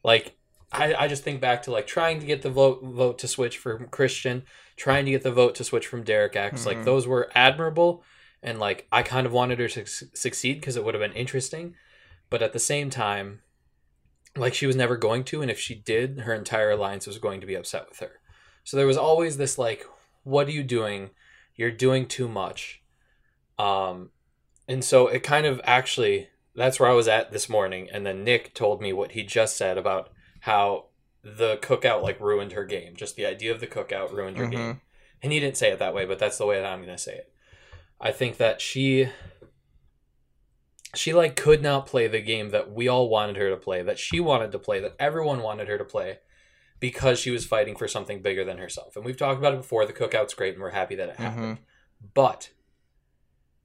[0.05, 0.37] like
[0.75, 3.59] I, I just think back to like trying to get the vote vote to switch
[3.59, 4.45] from Christian,
[4.77, 6.65] trying to get the vote to switch from Derek X.
[6.65, 6.85] Like Mhm.
[6.85, 8.03] those were admirable,
[8.43, 11.13] and like I kind of wanted her to su- succeed because it would have been
[11.13, 11.75] interesting,
[12.31, 13.43] but at the same time,
[14.35, 17.41] like she was never going to, and if she did, her entire alliance was going
[17.43, 18.21] to be upset with her.
[18.65, 19.85] So there was always this like,
[20.23, 21.11] what are you doing?
[21.55, 22.83] You're doing too much.
[23.59, 24.11] Um,
[24.67, 28.25] and so it kind of actually that's where I was at this morning, and then
[28.25, 30.11] Nick told me what he just said about
[30.41, 30.87] how
[31.23, 32.95] the cookout like ruined her game.
[32.97, 34.51] Just the idea of the cookout ruined her Mhm.
[34.51, 34.81] game.
[35.23, 37.15] And he didn't say it that way, but that's the way that I'm gonna say
[37.15, 37.33] it.
[38.01, 39.09] I think that she
[40.95, 43.99] she like could not play the game that we all wanted her to play, that
[43.99, 46.19] she wanted to play, that everyone wanted her to play,
[46.81, 48.95] because she was fighting for something bigger than herself.
[48.95, 49.87] And we've talked about it before.
[49.87, 51.59] The cookout's great, and we're happy that it happened.
[52.13, 52.51] But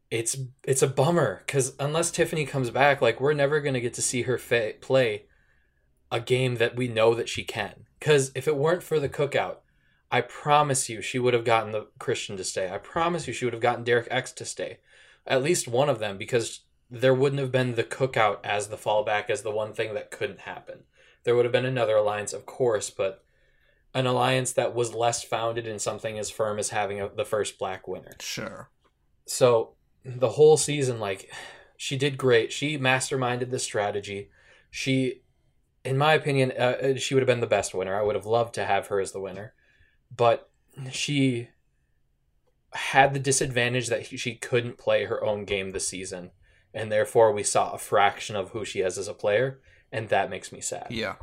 [0.10, 4.02] it's it's a bummer because unless Tiffany comes back, like we're never gonna get to
[4.02, 5.26] see her fa- play
[6.12, 7.86] a game that we know that she can.
[8.00, 9.58] Because if it weren't for the cookout,
[10.12, 12.70] I promise you she would have gotten the Christian to stay.
[12.72, 14.78] I promise you she would have gotten Derek X to stay,
[15.26, 19.30] at least one of them, because there wouldn't have been the cookout as the fallback
[19.30, 20.84] as the one thing that couldn't happen.
[21.24, 23.26] There would have been another alliance, of course, but
[23.94, 27.60] an alliance that was less founded in something as firm as having a, the first
[27.60, 28.16] black winner.
[28.22, 28.70] Sure.
[29.26, 29.74] So
[30.08, 31.30] the whole season, like,
[31.76, 32.52] she did great.
[32.52, 34.30] She masterminded the strategy.
[34.72, 35.22] She,
[35.84, 38.00] in my opinion, uh, she would have been the best winner.
[38.00, 39.54] I would have loved to have her as the winner,
[40.16, 40.50] but
[40.92, 41.50] she
[42.74, 46.32] had the disadvantage that she couldn't play her own game this season,
[46.74, 49.60] and therefore we saw a fraction of who she is as a player,
[49.92, 50.88] and that makes me sad.
[50.90, 51.16] Yeah.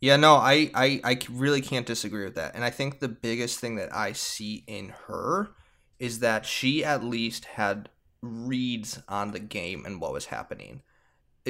[0.00, 2.54] Yeah, no, I, I, I really can't disagree with that.
[2.54, 5.50] And I think the biggest thing that I see in her
[5.98, 7.88] is that she at least had
[8.24, 10.82] reads on the game and what was happening.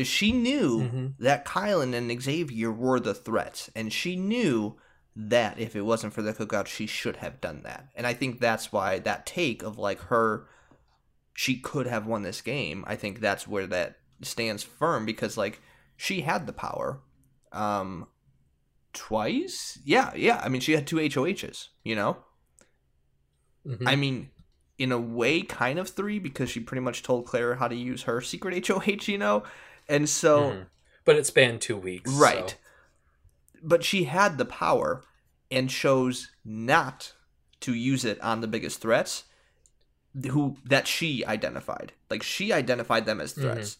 [0.02, 1.14] She knew Mhm.
[1.18, 4.76] that Kyland and Xavier were the threats, and she knew
[5.14, 7.88] that if it wasn't for the cookout, she should have done that.
[7.94, 10.48] And I think that's why that take of like her,
[11.32, 12.84] she could have won this game.
[12.88, 15.60] I think that's where that stands firm because like
[15.96, 17.00] she had the power.
[17.52, 18.08] Um,
[18.92, 19.78] twice?
[19.84, 20.40] Yeah, yeah.
[20.44, 22.24] I mean, she had two HOHs, you know?
[23.64, 23.86] Mhm.
[23.88, 24.30] I mean,
[24.78, 28.02] in a way kind of three because she pretty much told Claire how to use
[28.02, 29.42] her secret HOH, you know?
[29.88, 30.66] And so Mhm.
[31.04, 32.10] But it spanned two weeks.
[32.10, 32.50] Right.
[32.50, 32.56] so-
[33.62, 35.04] but she had the power
[35.50, 37.12] and chose not
[37.60, 39.24] to use it on the biggest threats
[40.30, 41.92] who that she identified.
[42.10, 43.78] Like she identified them as threats.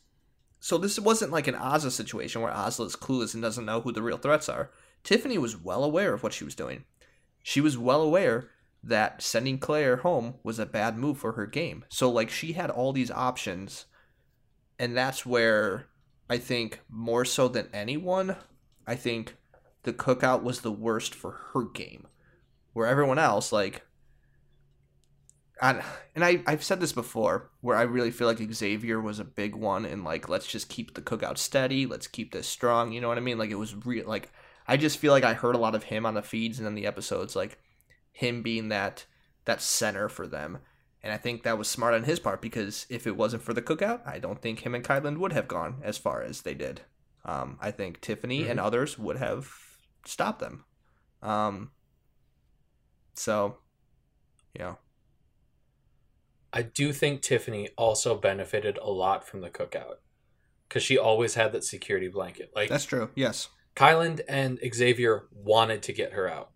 [0.60, 3.92] So this wasn't like an Azah situation where Azah is clueless and doesn't know who
[3.92, 4.70] the real threats are.
[5.02, 6.84] Tiffany was well aware of what she was doing.
[7.42, 8.50] She was well aware
[8.86, 11.84] that sending Claire home was a bad move for her game.
[11.88, 13.86] So like she had all these options
[14.78, 15.86] and that's where
[16.28, 18.36] I think more so than anyone,
[18.86, 19.36] I think
[19.82, 22.06] the cookout was the worst for her game.
[22.72, 23.86] Where everyone else, like,
[25.62, 25.82] I,
[26.14, 29.54] and I, I've said this before, where I really feel like Xavier was a big
[29.54, 32.90] one, and like, let's just keep the cookout steady, let's keep this strong.
[32.90, 33.38] You know what I mean?
[33.38, 34.08] Like, it was real.
[34.08, 34.32] Like,
[34.66, 36.74] I just feel like I heard a lot of him on the feeds and then
[36.74, 37.58] the episodes, like
[38.14, 39.04] him being that
[39.44, 40.58] that center for them.
[41.02, 43.60] And I think that was smart on his part because if it wasn't for the
[43.60, 46.80] cookout, I don't think him and Kyland would have gone as far as they did.
[47.26, 49.50] Um, I think Tiffany and others would have
[50.06, 50.64] stopped them.
[51.22, 51.72] Um,
[53.14, 53.58] so,
[54.58, 54.76] yeah.
[56.54, 59.96] I do think Tiffany also benefited a lot from the cookout
[60.68, 62.50] because she always had that security blanket.
[62.54, 63.10] Like That's true.
[63.14, 63.48] Yes.
[63.76, 66.50] Kyland and Xavier wanted to get her out.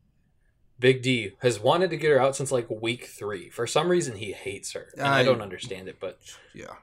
[0.81, 3.51] Big D has wanted to get her out since like week three.
[3.51, 5.99] For some reason, he hates her, and I, I- don't understand it.
[6.01, 6.19] But
[6.55, 6.75] Yeah.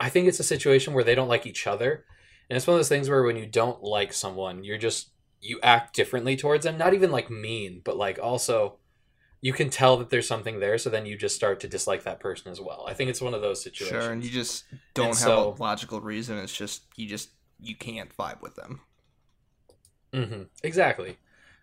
[0.00, 2.04] I think it's a situation where they don't like each other,
[2.48, 5.10] and it's one of those things where when you don't like someone, you're just
[5.42, 6.76] you act differently towards them.
[6.78, 8.76] Not even like mean, but like also
[9.42, 10.76] you can tell that there's something there.
[10.76, 12.84] So then you just start to dislike that person as well.
[12.86, 14.02] I think it's one of those situations.
[14.02, 14.12] Sure.
[14.12, 16.36] And you just don't And have so- a logical reason.
[16.36, 18.80] It's just, you just, you can't vibe with them.
[20.12, 21.16] Mm-hmm, Exactly.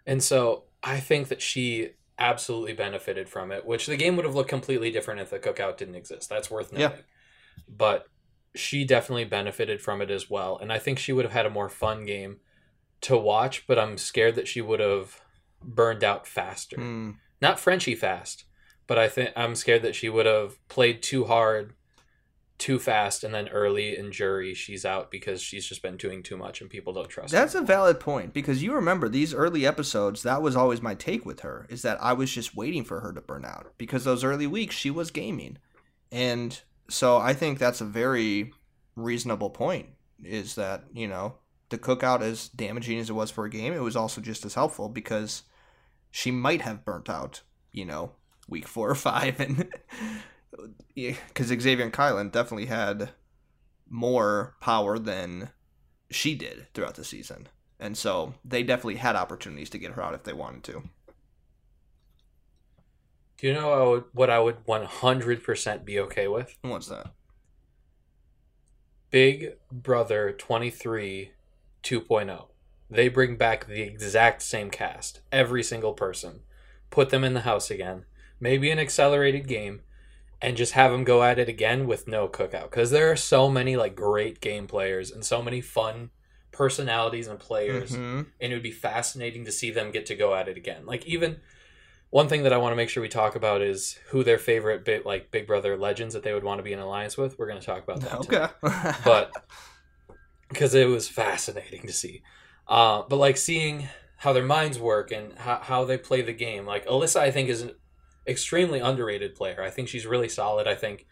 [0.05, 4.35] And so I think that she absolutely benefited from it, which the game would have
[4.35, 6.29] looked completely different if the cookout didn't exist.
[6.29, 6.97] That's worth noting.
[6.97, 7.03] Yeah.
[7.67, 8.07] But
[8.55, 10.57] she definitely benefited from it as well.
[10.57, 12.37] And I think she would have had a more fun game
[13.01, 15.21] to watch, but I'm scared that she would have
[15.61, 16.77] burned out faster.
[16.77, 17.11] Hmm.
[17.41, 18.45] Not Frenchie fast,
[18.87, 21.73] but I think I'm scared that she would have played too hard,
[22.57, 26.37] too fast, and then early in jury she's out because she's just been doing too
[26.37, 27.39] much and people don't trust her.
[27.39, 30.23] That's a valid point because you remember these early episodes.
[30.23, 33.13] That was always my take with her is that I was just waiting for her
[33.13, 35.57] to burn out because those early weeks she was gaming,
[36.11, 38.53] and so I think that's a very
[38.95, 39.89] reasonable point.
[40.23, 41.35] Is that you know
[41.69, 44.55] the cookout as damaging as it was for a game, it was also just as
[44.55, 45.43] helpful because
[46.09, 47.41] she might have burnt out.
[47.71, 48.13] You know,
[48.47, 49.71] week four or five, and
[50.95, 53.09] because Xavier and Kyland definitely had
[53.89, 55.49] more power than
[56.09, 57.47] she did throughout the season.
[57.79, 60.83] And so they definitely had opportunities to get her out if they wanted to.
[63.37, 66.57] Do you know what I would, what I would 100% be okay with?
[66.63, 67.11] What's that?
[69.11, 71.31] Big Brother 23
[71.83, 72.47] 2.0.
[72.89, 76.41] They bring back the exact same cast, every single person,
[76.89, 78.05] put them in the house again,
[78.39, 79.81] maybe an accelerated game,
[80.41, 82.69] and just have them go at it again with no cookout.
[82.69, 86.11] Because there are so many like great game players and so many fun
[86.51, 88.27] personalities and players, Mhm.
[88.39, 90.85] and it would be fascinating to see them get to go at it again.
[90.85, 91.39] Like even
[92.09, 94.85] one thing that I want to make sure we talk about is who their favorite
[94.85, 97.37] bit like Big Brother legends that they would want to be in alliance with.
[97.37, 98.13] We're going to talk about that.
[98.21, 98.93] Okay.
[99.05, 99.31] but
[100.49, 102.23] because it was fascinating to see.
[102.67, 106.65] Uh, but like seeing how their minds work and how, how they play the game.
[106.65, 107.71] Like Alyssa, I think is an
[108.27, 109.61] extremely underrated player.
[109.61, 110.67] I think she's really solid.
[110.67, 111.07] I think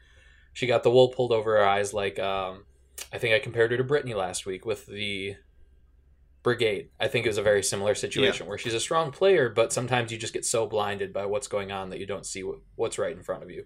[0.53, 1.93] she got the wool pulled over her eyes.
[1.93, 2.65] Like um,
[3.11, 5.35] I think I compared her to Brittany last week with the
[6.43, 6.89] Brigade.
[6.99, 10.11] I think it was a very similar situation where she's a strong player, but sometimes
[10.11, 12.43] you just get so blinded by what's going on that you don't see
[12.75, 13.65] what's right in front of you.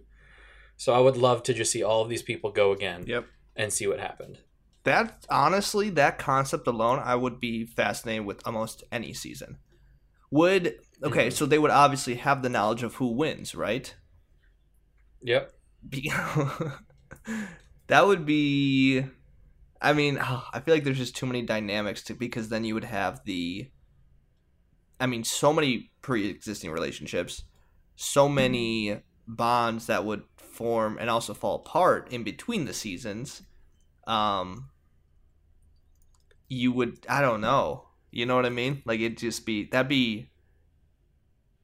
[0.78, 3.28] So I would love to just see all of these people go again yep.
[3.56, 4.40] and see what happened.
[4.86, 9.58] That honestly, that concept alone, I would be fascinated with almost any season.
[10.32, 11.34] Would okay, Mhm.
[11.34, 13.96] so they would obviously have the knowledge of who wins, right?
[15.22, 15.54] Yep.
[15.90, 16.12] Be-
[17.88, 19.06] that would be
[19.82, 22.84] i mean i feel like there's just too many dynamics to because then you would
[22.84, 23.70] have the
[25.00, 27.44] i mean so many pre-existing relationships
[27.96, 33.44] so many bonds that would form and also fall apart in between the seasons
[34.06, 34.70] um
[36.50, 39.88] you would i don't know you know what i mean like it'd just be that'd
[39.88, 40.30] be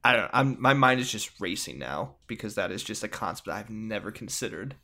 [0.05, 0.29] I don't.
[0.33, 4.11] I'm my mind is just racing now because that is just a concept I've never
[4.11, 4.75] considered,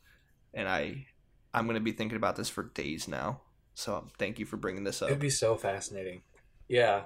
[0.52, 1.06] and I
[1.54, 3.40] I'm gonna be thinking about this for days now.
[3.74, 5.10] So um, thank you for bringing this up.
[5.10, 6.22] It'd be so fascinating.
[6.66, 7.02] Yeah.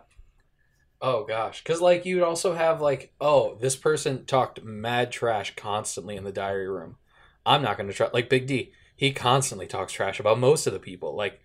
[1.03, 6.17] Oh gosh, because like you'd also have like, oh, this person talked mad trash constantly
[6.17, 6.97] in the diary room.
[7.45, 8.09] I'm not to try.
[8.15, 11.15] Like Big D, he constantly talks trash about most of the people.
[11.15, 11.43] Like,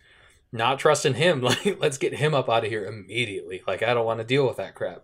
[0.54, 1.42] not trusting him.
[1.66, 3.62] Like, let's get him up out of here immediately.
[3.68, 5.04] Like, I don't want to deal with that crap.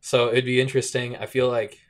[0.00, 1.16] So it'd be interesting.
[1.16, 1.80] I feel like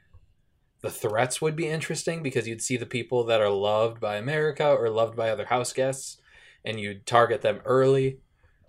[0.82, 4.66] the threats would be interesting because you'd see the people that are loved by America
[4.68, 6.18] or loved by other house guests,
[6.64, 8.20] and you'd target them early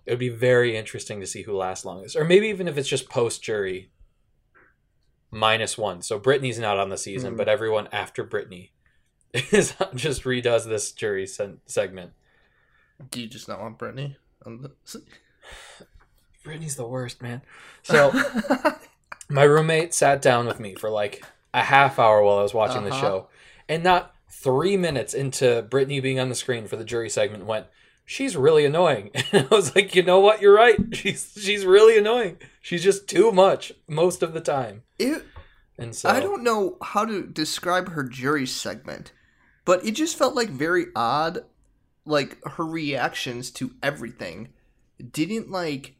[0.05, 2.87] it would be very interesting to see who lasts longest, or maybe even if it's
[2.87, 3.91] just post jury
[5.31, 6.01] minus one.
[6.01, 7.37] So Brittany's not on the season, Mhm.
[7.37, 8.71] but everyone after Brittany
[9.51, 12.13] is just redoes this jury sen- segment.
[13.11, 14.15] Do you just not want Brittany?
[14.45, 14.71] on the-
[16.43, 17.41] Brittany's the worst, man.
[17.83, 18.11] So
[19.29, 21.23] my roommate sat down with me for like
[21.53, 23.01] a half hour while I was watching the Uh-huh.
[23.01, 23.27] show,
[23.67, 27.67] and not three minutes into Brittany being on the screen for the jury segment went.
[28.05, 29.11] She's really annoying.
[29.33, 30.41] And I was like, you know what?
[30.41, 30.77] You're right.
[30.93, 32.37] She's she's really annoying.
[32.61, 34.83] She's just too much most of the time.
[34.97, 35.25] It,
[35.77, 39.11] And so I don't know how to describe her jury segment,
[39.65, 41.39] but it just felt like very odd.
[42.05, 44.53] Like her reactions to everything
[45.11, 45.95] didn't like.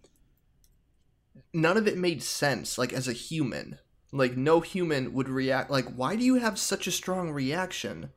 [1.58, 2.78] None of it made sense.
[2.78, 3.80] Like as a human,
[4.12, 5.72] like no human would react.
[5.72, 8.12] Like why do you have such a strong reaction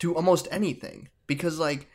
[0.00, 1.10] to almost anything?
[1.28, 1.88] Because like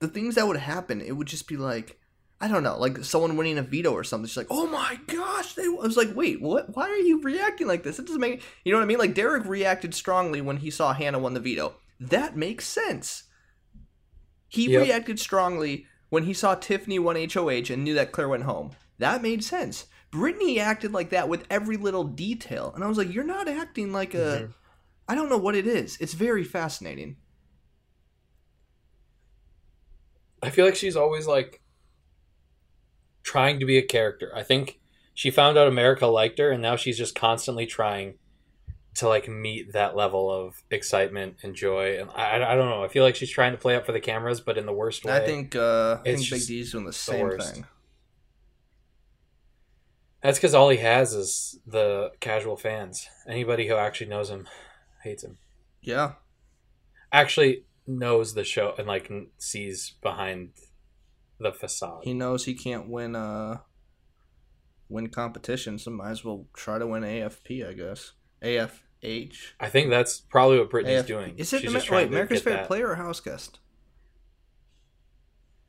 [0.00, 1.98] the things that would happen, it would just be like.
[2.38, 4.28] I don't know, like someone winning a veto or something.
[4.28, 6.76] She's like, "Oh my gosh!" They I was like, "Wait, what?
[6.76, 7.98] Why are you reacting like this?
[7.98, 10.92] It doesn't make you know what I mean." Like Derek reacted strongly when he saw
[10.92, 11.76] Hannah won the veto.
[11.98, 13.22] That makes sense.
[14.48, 14.82] He Yep.
[14.82, 18.72] reacted strongly when he saw Tiffany won HOH and knew that Claire went home.
[18.98, 19.86] That made sense.
[20.10, 23.92] Brittany acted like that with every little detail, and I was like, "You're not acting
[23.92, 24.50] like a.
[25.08, 25.96] I don't know what it is.
[26.00, 27.16] It's very fascinating.
[30.42, 31.60] I feel like she's always like
[33.22, 34.32] trying to be a character.
[34.34, 34.80] I think
[35.14, 38.14] she found out America liked her, and now she's just constantly trying
[38.94, 41.98] to like meet that level of excitement and joy.
[42.00, 42.82] And I, I don't know.
[42.82, 45.04] I feel like she's trying to play up for the cameras, but in the worst
[45.04, 45.12] way.
[45.12, 47.54] I think uh, I think Big D's doing the same worst.
[47.54, 47.66] thing.
[50.26, 53.06] That's because all he has is the casual fans.
[53.28, 54.48] Anybody who actually knows him
[55.02, 55.38] hates him.
[55.80, 56.14] Yeah,
[57.12, 60.50] Actually knows the show and like sees behind
[61.38, 62.00] the facade.
[62.02, 63.58] he knows he can't win uh
[64.88, 68.12] win competition, so might as well try to win AFP, I guess.
[68.42, 69.36] AFH.
[69.60, 71.06] I think that's probably what Brittany's AFP.
[71.06, 71.34] doing.
[71.38, 73.60] Is it She's wait, America's favorite that- player or house guest?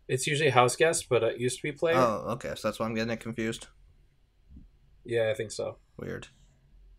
[0.07, 1.97] It's usually house guest, but it used to be player.
[1.97, 3.67] Oh, okay, so that's why I'm getting it confused.
[5.07, 5.77] Yeah, I think so.
[5.97, 6.27] Weird.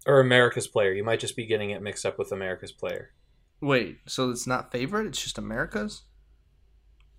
[0.07, 0.93] Or America's player.
[0.93, 3.11] You might just be getting it mixed up with America's player.
[3.61, 5.07] Wait, so it's not favorite?
[5.07, 6.03] It's just America's?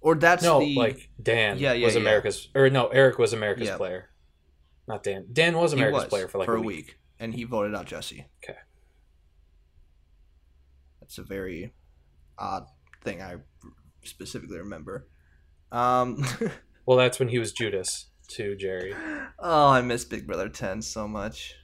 [0.01, 2.01] Or that's no, the like Dan Yeah, yeah, was yeah.
[2.01, 3.77] America's, or no, Eric was America's Yeah.
[3.77, 4.09] player.
[4.87, 5.27] Not Dan.
[5.31, 6.97] Dan was America's was player for like for a week.
[7.19, 8.25] and he voted out Jesse.
[8.43, 8.57] Okay.
[11.01, 11.73] That's a very
[12.37, 12.65] odd
[13.03, 13.35] thing I
[14.03, 15.07] specifically remember.
[15.71, 16.25] Um,
[16.85, 18.93] Well, that's when he was Judas to Jerry.
[19.39, 21.55] oh, I miss Big Brother 10 so much.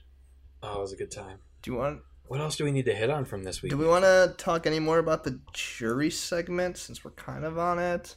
[0.62, 1.38] Oh, it was a good time.
[1.62, 3.70] Do you want What else do we need to hit on from this week?
[3.70, 7.58] do we want to talk any more about the jury segment since we're kind of
[7.58, 8.16] on it?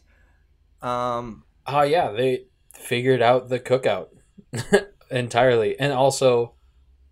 [0.82, 4.08] Um, Oh yeah, they figured out the cookout
[5.12, 6.56] entirely, and also,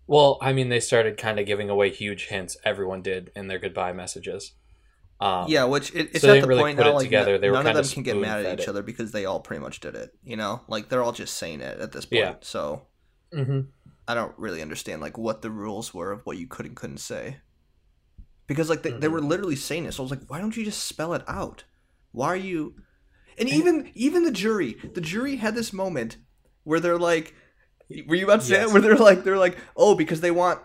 [0.06, 2.56] well, I mean, they started kind of giving away huge hints.
[2.64, 4.52] Everyone did in their goodbye messages.
[5.20, 7.38] Um, yeah, which it, it's so at they the really point now like together.
[7.38, 8.68] They none of them can get mad at each it.
[8.68, 10.10] other because they all pretty much did it.
[10.22, 12.16] You know, like they're all just saying it at this point.
[12.16, 12.34] Yeah.
[12.42, 12.82] So
[13.32, 13.60] hmm
[14.08, 16.98] I don't really understand like what the rules were of what you could and couldn't
[16.98, 17.38] say.
[18.46, 19.12] Because like they, they Mm-hmm.
[19.12, 21.64] were literally saying it, so I was like, why don't you just spell it out?
[22.12, 22.76] Why are you?
[23.38, 26.18] And even even the jury, the jury had this moment
[26.64, 27.34] where they're like,
[28.06, 28.62] were you about to say Yes.
[28.62, 28.70] it?
[28.72, 30.60] Where they're like, they're like, oh, because they want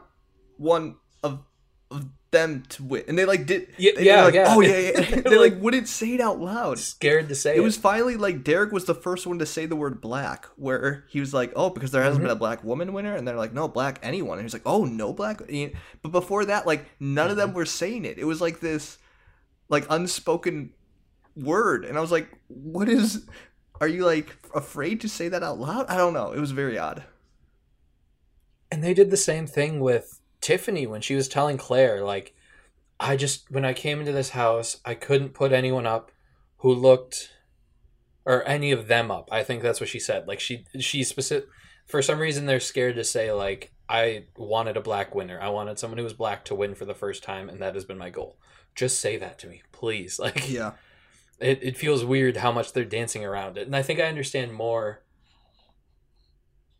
[0.58, 1.45] one of
[1.91, 4.46] of them to win, and they like did, Yeah, they- yeah, like, yeah.
[4.50, 5.02] oh yeah, yeah.
[5.22, 6.78] They like like- wouldn't say it out loud.
[6.80, 9.78] Scared to say It was finally like Derek was the first one to say the
[9.78, 12.28] word black, where he was like, "Oh, because there hasn't Mm-hmm.
[12.28, 14.84] been a black woman winner," and they're like, "No, black anyone." And he's like, "Oh,
[14.84, 15.40] no black."
[16.02, 17.48] But before that, like none of Mm-hmm.
[17.48, 18.18] them were saying it.
[18.18, 18.98] It was like this,
[19.70, 20.72] like unspoken
[21.36, 23.26] word, and I was like, "What is?
[23.82, 26.32] Are you like afraid to say that out loud?" I don't know.
[26.34, 27.04] It was very odd.
[28.72, 30.12] And they did the same thing with
[30.44, 32.36] Tiffany when she was telling Claire, like,
[33.00, 36.12] I just, when I came into this house, I couldn't put anyone up
[36.58, 37.32] who looked,
[38.26, 39.30] or any of them up.
[39.32, 40.28] I think that's what she said.
[40.28, 41.50] Like, she, she specific,
[41.88, 45.39] for some reason, they're scared to say, like, I wanted a black winner.
[45.41, 47.86] I wanted someone who was black to win for the first time, and that has
[47.86, 48.38] been my goal.
[48.76, 50.20] Just say that to me, please.
[50.24, 50.74] Like, Yeah.
[51.39, 54.54] it, it feels weird how much they're dancing around it and i think i understand
[54.54, 55.02] more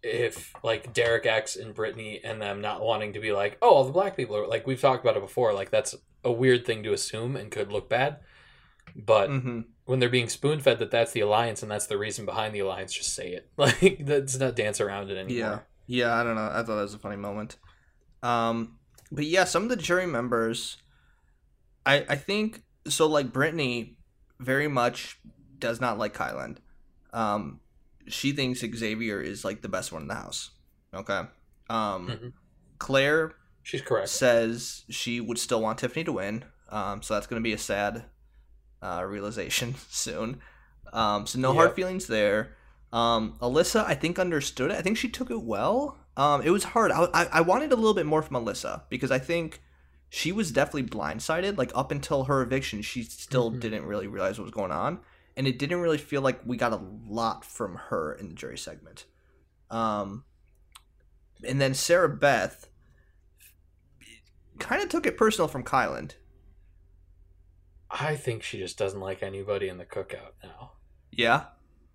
[0.04, 3.84] if like Derek X and Brittany and them not wanting to be like, oh, all
[3.86, 5.54] the black people are like we've talked about it before.
[5.54, 8.18] Like that's a weird thing to assume and could look bad.
[8.96, 9.62] But Mm-hmm.
[9.86, 12.60] when they're being spoon fed that that's the alliance and that's the reason behind the
[12.60, 13.50] alliance, just say it.
[13.58, 15.38] Like let's not dance around it anymore.
[15.38, 15.60] Yeah.
[15.86, 16.48] Yeah, I don't know.
[16.50, 17.58] I thought that was a funny moment.
[18.22, 18.78] Um,
[19.12, 20.78] but yeah, some of the jury members,
[21.86, 23.08] I I think so.
[23.08, 23.98] Like Brittany,
[24.40, 25.20] very much
[25.60, 26.58] does not like Kyland.
[27.12, 27.60] Um,
[28.08, 30.52] she thinks Xavier is like the best one in the house.
[30.94, 31.22] Okay.
[31.70, 32.34] Um, Mhm.
[32.80, 33.34] Claire
[33.64, 34.10] She's correct.
[34.10, 36.44] says she would still want Tiffany to win.
[36.70, 38.06] Um, so that's going to be a sad
[38.82, 40.42] uh, realization soon.
[40.92, 42.56] Um, so no hard feelings there.
[42.92, 44.78] Um, Alyssa, I think understood it.
[44.78, 45.98] I think she took it well.
[46.18, 46.92] Um, it was hard.
[46.92, 49.62] I, I I wanted a little bit more from Alyssa because I think
[50.10, 51.58] she was definitely blindsided.
[51.58, 53.60] Like up until her eviction, she still Mhm.
[53.62, 55.00] didn't really realize what was going on,
[55.36, 58.58] and it didn't really feel like we got a lot from her in the jury
[58.58, 59.06] segment.
[59.70, 60.24] Um,
[61.48, 62.68] and then Sarah Beth
[64.60, 66.12] kind of took it personal from Kyland.
[67.90, 70.72] I think she just doesn't like anybody in the cookout now.
[71.12, 71.46] Yeah,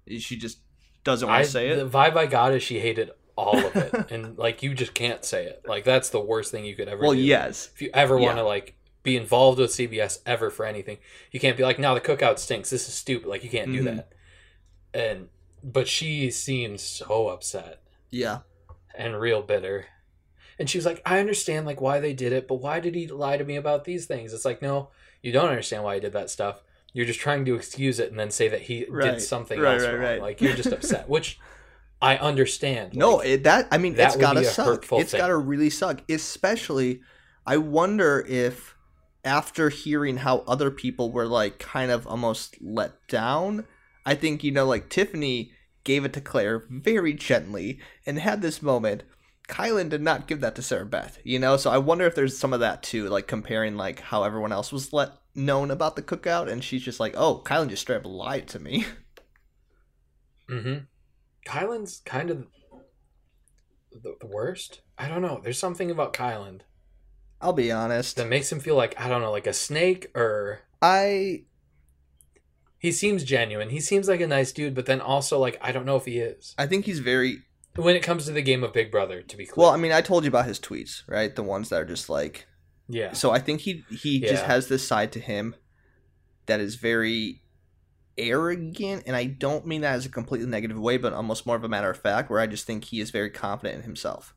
[0.06, 0.58] she just
[1.02, 1.76] doesn't want I to say it.
[1.76, 5.24] the vibe I got is she hated all of it, and like you just can't
[5.24, 5.62] say it.
[5.66, 7.02] Like that's the worst thing you could ever.
[7.02, 7.18] Well, do.
[7.20, 8.26] yes, If you ever Yeah.
[8.26, 8.76] want to like
[9.08, 10.98] be involved with CBS ever for anything,
[11.32, 12.68] you can't be like, "No, the cookout stinks.
[12.70, 13.96] This is stupid." Like you can't do Mhm.
[13.96, 14.12] that.
[14.92, 15.28] And
[15.62, 17.80] but she seems so upset
[18.10, 18.40] yeah,
[18.94, 19.86] and real bitter.
[20.58, 23.06] And she was like, "I understand like why they did it, but why did he
[23.06, 24.90] lie to me about these things?" It's like, no,
[25.22, 26.62] you don't understand why he did that stuff.
[26.92, 29.12] You're just trying to excuse it and then say that he Right.
[29.12, 30.02] did something Right, else right, wrong.
[30.02, 30.20] right.
[30.22, 31.38] Like you're just upset, which
[32.00, 32.94] I understand.
[32.94, 34.86] no, Like, it, that I mean, that it's gotta suck.
[34.92, 35.18] It's thing.
[35.18, 36.02] gotta really suck.
[36.10, 37.00] Especially,
[37.46, 38.74] I wonder if
[39.24, 43.66] after hearing how other people were like kind of almost let down,
[44.06, 45.52] I think you know, like Tiffany
[45.84, 49.04] gave it to Claire very gently and had this moment.
[49.48, 51.56] Kyland did not give that to Sarah Beth, you know.
[51.56, 54.70] So I wonder if there's some of that too, like comparing like how everyone else
[54.70, 58.06] was let known about the cookout, and she's just like, "Oh, Kyland just straight up
[58.06, 58.86] lied to me."
[60.50, 60.84] Mm-hmm.
[61.46, 62.46] Kyland's kind of
[63.92, 64.80] the, the worst.
[64.96, 65.42] I don't know.
[65.44, 66.62] There's something about Kyland
[67.40, 68.16] I'll be honest.
[68.16, 71.44] that makes him feel like I don't know, like a snake, or I
[72.78, 73.70] he seems genuine.
[73.70, 76.18] He seems like a nice dude, but then also like I don't know if he
[76.18, 76.54] is.
[76.58, 77.42] I think he's very
[77.76, 79.64] When it comes to the game of Big Brother, to be clear.
[79.64, 79.72] well.
[79.72, 81.34] I mean, I told you about his tweets, right?
[81.34, 82.46] The ones that are just like.
[82.88, 83.12] yeah.
[83.12, 85.54] So I think he he just has this side to him
[86.46, 87.42] that is very
[88.16, 91.64] arrogant, and I don't mean that as a completely negative way, but almost more of
[91.64, 94.34] a matter of fact, where I just think he is very confident in himself.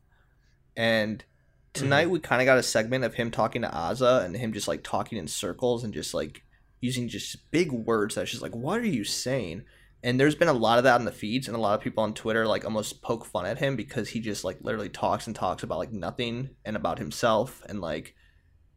[0.76, 1.24] And
[1.72, 2.12] tonight mm-hmm.
[2.12, 4.82] we kind of got a segment of him talking to Azah and him just like
[4.82, 6.42] talking in circles and just like
[6.80, 9.64] using just big words that's just like, what are you saying?
[10.02, 12.02] And there's been a lot of that in the feeds, and a lot of people
[12.02, 15.36] on Twitter like almost poke fun at him because he just like literally talks and
[15.36, 18.14] talks about like nothing and about himself, and like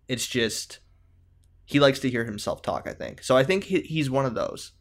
[0.07, 0.79] it's just
[1.65, 2.87] he likes to hear himself talk.
[2.87, 3.35] I think so.
[3.35, 4.73] I think he, he's one of those.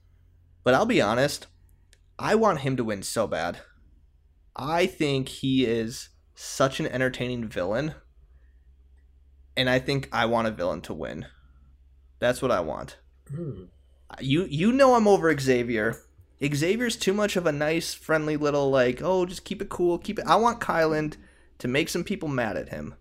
[0.64, 1.46] But I'll be honest,
[2.18, 3.58] I want him to win so bad.
[4.54, 7.94] I think he is such an entertaining villain,
[9.56, 11.26] and I think I want a villain to win.
[12.18, 12.98] That's what I want.
[13.28, 13.64] Hmm.
[14.20, 15.96] You you know I'm over Xavier.
[16.42, 20.18] Xavier's too much of a nice, friendly little like, oh, just keep it cool, keep
[20.18, 20.26] it.
[20.26, 21.16] I want Kyland
[21.58, 22.94] to make some people mad at him,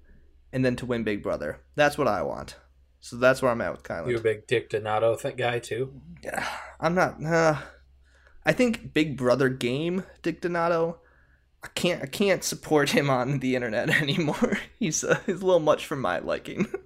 [0.52, 1.60] and then to win Big Brother.
[1.76, 2.56] That's what I want.
[3.02, 4.10] So that's where I'm at with Kyland.
[4.10, 6.00] You a big Dick Donato th- guy too?
[6.80, 7.22] I'm not.
[7.22, 7.58] Uh,
[8.46, 11.00] I think Big Brother game Dick Donato.
[11.64, 12.04] I can't.
[12.04, 14.58] I can't support him on the internet anymore.
[14.80, 16.68] he's uh, he's a little much for my liking.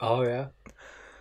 [0.00, 0.48] Oh yeah.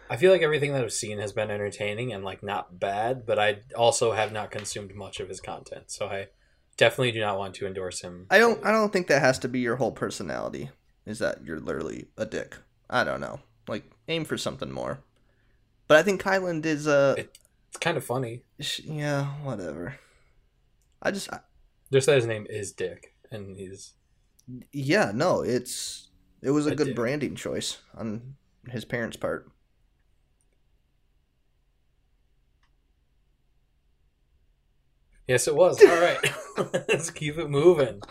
[0.10, 3.38] I feel like everything that I've seen has been entertaining and like not bad, but
[3.40, 6.28] I also have not consumed much of his content, so I
[6.76, 8.26] definitely do not want to endorse him.
[8.32, 8.64] I don't.
[8.66, 10.72] I don't think that has to be your whole personality.
[11.06, 12.58] Is that you're literally a dick?
[12.90, 13.40] I don't know.
[13.68, 15.00] Like aim for something more.
[15.88, 17.38] But I think Kyland is uh It-
[17.70, 18.42] It's kind of funny.
[18.84, 19.96] yeah whatever.
[21.02, 21.40] I just I,
[21.94, 23.94] Just that his name is Dick, and he's
[24.74, 26.10] yeah no it's
[26.42, 28.34] it was a good branding choice on
[28.68, 29.50] his parents' part.
[35.28, 35.80] yes, it was.
[35.84, 36.18] All right,
[36.90, 38.02] let's keep it moving.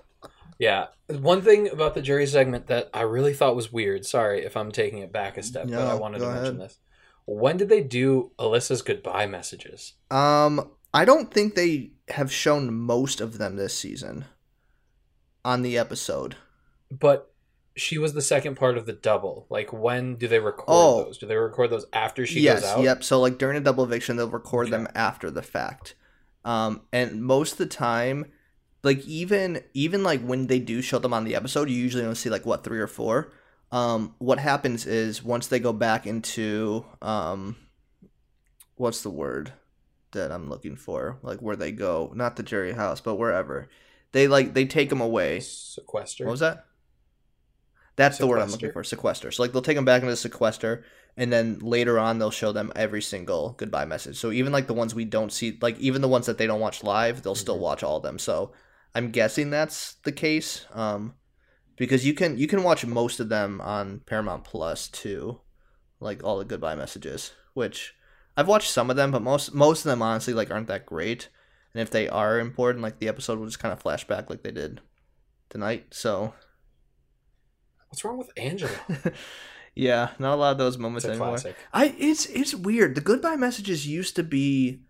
[0.60, 4.06] Yeah, one thing about the jury segment that I really thought was weird.
[4.06, 6.78] Sorry if I'm taking it back a step, but I wanted to mention this.
[7.24, 9.94] When did they do Alyssa's goodbye messages?
[10.08, 14.24] Um, I don't think they have shown most of them this season
[15.44, 16.36] on the episode.
[16.90, 17.32] But
[17.74, 19.46] she was the second part of the double.
[19.48, 21.04] Like, when do they record Oh.
[21.04, 21.18] those?
[21.18, 22.82] Do they record those after she yes, goes out?
[22.82, 23.02] yep.
[23.04, 24.76] So like during a double eviction, they'll record Okay.
[24.76, 25.94] them after the fact.
[26.44, 28.26] Um, and most of the time,
[28.82, 32.14] like even even like when they do show them on the episode, you usually don't
[32.16, 33.32] see like what three or four.
[33.70, 37.56] Um, what happens is once they go back into um,
[38.76, 39.52] what's the word
[40.12, 41.18] that I'm looking for?
[41.22, 43.68] Like where they go, not the jury house, but wherever
[44.12, 45.40] they like they take them away.
[45.40, 46.24] Sequester.
[46.24, 46.66] What was that?
[47.96, 48.84] That's the word I'm looking for.
[48.84, 49.30] Sequester.
[49.30, 50.84] So like they'll take them back into sequester,
[51.16, 54.16] and then later on they'll show them every single goodbye message.
[54.16, 56.60] So even like the ones we don't see, like even the ones that they don't
[56.60, 58.18] watch live, they'll still watch all of them.
[58.18, 58.52] So
[58.94, 61.14] I'm guessing that's the case, um,
[61.76, 65.40] because you can you can watch most of them on Paramount Plus too,
[66.00, 67.32] like all the goodbye messages.
[67.54, 67.94] Which
[68.36, 71.28] I've watched some of them, but most most of them honestly like aren't that great.
[71.74, 74.42] And if they are important, like the episode will just kind of flash back like
[74.42, 74.80] they did
[75.48, 75.86] tonight.
[75.90, 76.34] So
[77.92, 78.72] What's wrong with Angela?
[79.74, 81.28] yeah, not a lot of those moments anymore.
[81.28, 81.56] classic.
[81.74, 82.94] I it's it's weird.
[82.94, 84.80] The goodbye messages used to be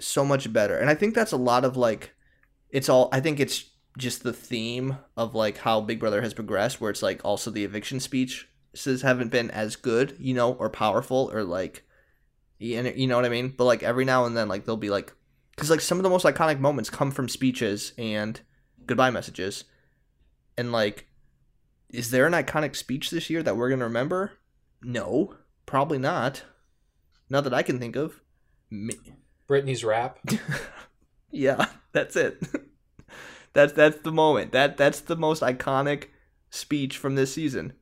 [0.00, 2.14] so much better, and I think that's a lot of like
[2.70, 3.10] it's all.
[3.12, 3.66] I think it's
[3.98, 7.64] just the theme of like how Big Brother has progressed, where it's like also the
[7.64, 11.85] eviction speeches haven't been as good, you know, or powerful, or like,
[12.58, 13.54] you know you know what I mean.
[13.56, 15.12] But like every now and then, like they'll be like,
[15.54, 18.40] because like some of the most iconic moments come from speeches and
[18.86, 19.64] goodbye messages,
[20.56, 21.06] and like
[21.90, 24.32] is there an iconic speech this year that we're going to remember?
[24.82, 25.34] No,
[25.64, 26.42] probably not.
[27.30, 28.20] Not that I can think of.
[28.70, 28.94] Me-
[29.48, 30.18] Britney's rap.
[31.30, 32.42] yeah, that's it.
[33.52, 34.52] that's that's the moment.
[34.52, 36.06] That that's the most iconic
[36.50, 37.74] speech from this season.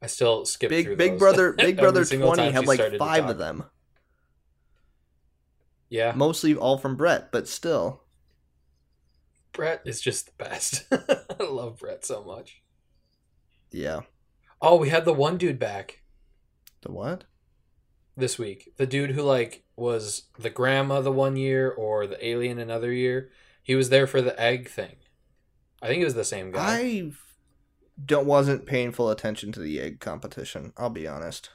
[0.00, 1.18] I still skip through Big Big.
[1.18, 3.64] Brother Big Brother 20 time had like 5 of them.
[5.88, 8.02] Yeah, Mostly all from Brett, but still.
[9.52, 10.84] Brett is just the best.
[10.92, 12.62] I love Brett so much.
[13.70, 14.00] Yeah.
[14.60, 16.02] Oh, we had the one dude back
[16.82, 17.24] The what?
[18.16, 18.74] this week.
[18.76, 23.30] The dude who like was the grandma the one year or the alien another year.
[23.62, 24.96] He was there for the egg thing.
[25.80, 26.78] I think it was the same guy.
[26.78, 27.12] I
[28.04, 30.72] don't wasn't paying full attention to the egg competition.
[30.76, 31.50] I'll be honest.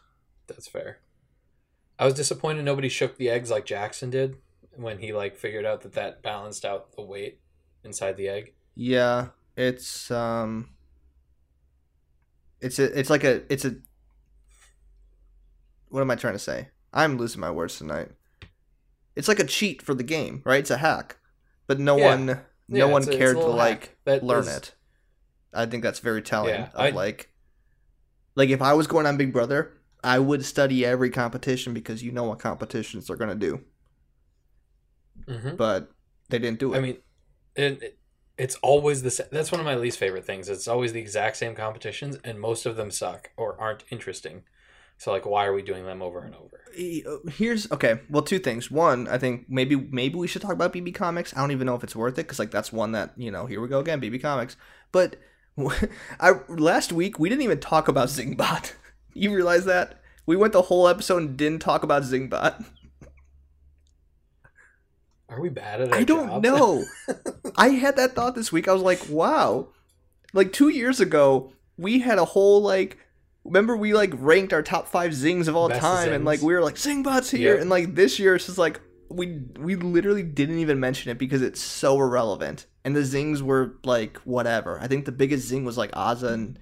[0.48, 1.00] That's fair.
[1.98, 4.36] I was disappointed nobody shook the eggs like Jackson did
[4.76, 7.40] when he like figured out that that balanced out the weight
[7.84, 8.54] inside the egg.
[8.76, 10.70] Yeah, it's um
[12.60, 13.76] it's a it's like a it's a
[15.90, 16.70] what am I trying to say?
[16.92, 18.10] I'm losing my words tonight.
[19.16, 20.60] It's like a cheat for the game, right?
[20.60, 21.18] It's a hack.
[21.68, 22.10] But no Yeah.
[22.16, 24.76] one no Yeah, one a- cared to little like that learn is- it.
[25.54, 27.30] I think that's very telling Yeah, of I- like
[28.36, 29.74] like if I was going on Big Brother,
[30.04, 33.64] I would study every competition because you know what competitions they're going to do.
[35.28, 35.56] Mm-hmm.
[35.56, 35.92] But
[36.30, 36.78] they didn't do it.
[36.78, 36.98] I mean,
[37.56, 38.00] it, it
[38.38, 39.28] it's always the same.
[39.32, 40.50] That's one of my least favorite things.
[40.50, 44.44] It's always the exact same competitions, and most of them suck or aren't interesting.
[44.98, 46.62] So like, why are we doing them over and over?
[46.76, 50.74] Uh, here's okay well two things one i think maybe maybe we should talk about
[50.74, 53.14] bb comics i don't even know if it's worth it because like that's one that
[53.16, 54.58] you know here we go again bb comics
[54.92, 55.16] but
[56.20, 58.74] i last week we didn't even talk about zingbot.
[59.16, 60.02] You realize that?
[60.26, 62.66] We went the whole episode and didn't talk about zingbot.
[65.30, 65.92] Are we bad at?
[65.92, 66.44] Our i don't job?
[66.44, 66.84] know.
[67.56, 68.68] I had that thought this week.
[68.68, 69.68] I was like wow.
[70.34, 72.98] Like two years ago we had a whole like
[73.44, 76.54] remember we like ranked our top five zings of all Best time and like we
[76.54, 77.54] were like zingbot's here.
[77.54, 77.62] Yep.
[77.62, 81.42] and like this year it's just like we we literally didn't even mention it because
[81.42, 82.66] it's so irrelevant.
[82.86, 84.80] And the zings were like whatever.
[84.80, 86.60] I think the biggest zing was like Azah and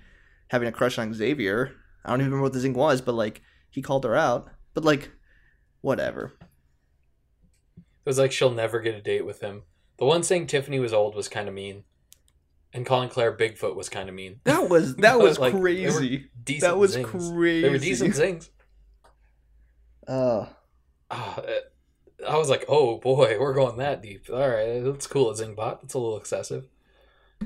[0.49, 1.71] having a crush on xavier.
[2.05, 4.49] I don't even remember what the zing was but like he called her out.
[4.73, 5.11] But like
[5.81, 6.33] whatever.
[7.77, 9.63] It was like she'll never get a date with him.
[9.97, 11.83] The one saying Tiffany was old was kind of mean,
[12.73, 14.39] and calling Claire Bigfoot was kind of mean.
[14.45, 16.29] that was that was like, crazy.
[16.61, 17.07] that was zings.
[17.09, 18.49] crazy They were decent things.
[20.07, 20.45] uh.
[21.11, 21.41] Uh,
[22.27, 24.27] I was like, oh boy, we're going that deep.
[24.31, 25.81] All right, that's cool at Zingbot.
[25.81, 26.67] That's a little excessive.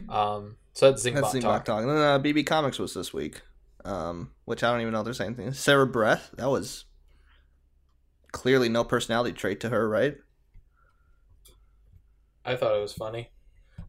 [0.09, 1.65] Um, so that's Zingbot That's Zingbot talk.
[1.65, 1.81] talk.
[1.81, 3.41] And then uh, BB Comics was this week,
[3.85, 5.53] um, which I don't even know if there's anything.
[5.53, 6.85] Sarah Breath, that was
[8.31, 10.17] clearly no personality trait to her, right?
[12.43, 13.31] I thought it was funny.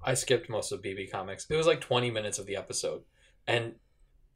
[0.03, 1.47] I skipped most of BB Comics.
[1.51, 3.03] It was like 20 minutes of the episode.
[3.47, 3.75] And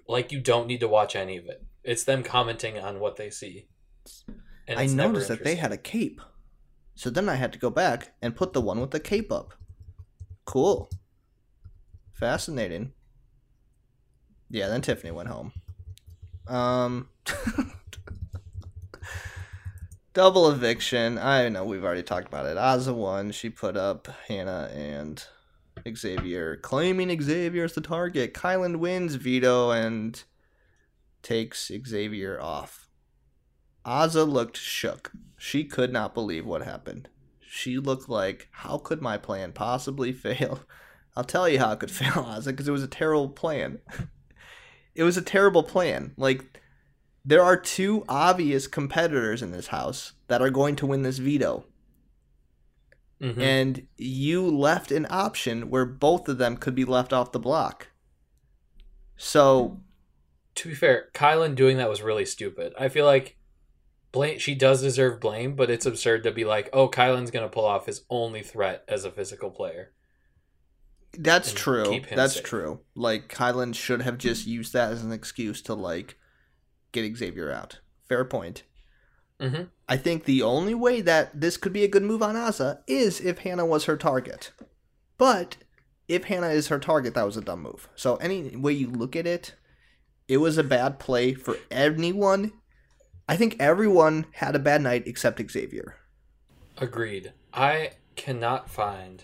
[0.09, 1.65] like you don't need to watch any of it.
[1.85, 3.69] It's them commenting on what they see.
[4.67, 6.21] And I noticed that they had a cape,
[7.01, 9.55] so then I had to go back and put the one with the cape up.
[10.45, 10.91] Cool,
[12.13, 12.93] fascinating.
[14.51, 15.55] Yeah, then Tiffany went home.
[16.47, 17.09] Um,
[20.13, 21.17] double eviction.
[21.17, 22.59] I know we've already talked about it.
[22.59, 23.31] Azah won.
[23.31, 25.25] She put up Hannah and
[25.97, 28.35] Xavier, claiming Xavier as the target.
[28.35, 30.23] Kyland wins veto and
[31.23, 32.90] takes Xavier off.
[33.91, 35.11] Azah looked shook.
[35.37, 37.09] She could not believe what happened.
[37.41, 40.61] she looked like, how could my plan possibly fail?
[41.17, 43.81] I'll tell you how it could fail, Ozzy, because it was a terrible plan.
[44.95, 46.13] it was a terrible plan.
[46.17, 46.61] Like,
[47.25, 51.65] there are two obvious competitors in this house that are going to win this veto.
[53.21, 53.39] Mhm.
[53.39, 57.89] And you left an option where both of them could be left off the block.
[59.17, 59.81] So,
[60.55, 62.73] to be fair, Kyland doing that was really stupid.
[62.79, 63.37] I feel like
[64.13, 67.65] blame she does deserve blame, but it's absurd to be like, oh, Kyland's gonna pull
[67.65, 69.93] off his only threat as a physical player.
[71.19, 72.01] That's true.
[72.15, 72.45] That's safe.
[72.45, 72.81] true.
[72.95, 76.17] Like Kyland should have just used that as an excuse to like
[76.93, 77.81] get Xavier out.
[78.09, 78.65] Fair point.
[79.41, 79.65] Mm-hmm.
[79.89, 83.21] I think the only way that this could be a good move on Azah is
[83.21, 84.53] if Hannah was her target.
[85.17, 85.57] But
[86.09, 87.89] if Hannah is her target, that was a dumb move.
[87.95, 89.55] So any way you look at it,
[90.29, 92.53] it was a bad play for anyone.
[93.31, 95.95] I think everyone had a bad night except Xavier.
[96.79, 97.33] Agreed.
[97.55, 99.23] I cannot find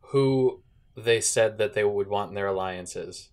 [0.00, 0.64] who
[0.96, 3.28] they said that they would want in their alliances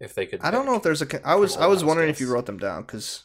[0.00, 0.40] if they could.
[0.40, 1.28] I don't know if there's a.
[1.28, 3.24] I was I was wondering if you wrote them down because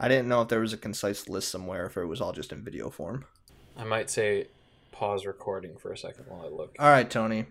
[0.00, 2.50] I didn't know if there was a concise list somewhere if it was all just
[2.50, 3.26] in video form.
[3.76, 4.46] I might say
[4.90, 6.76] pause recording for a second while I look.
[6.78, 7.44] All right, Tony,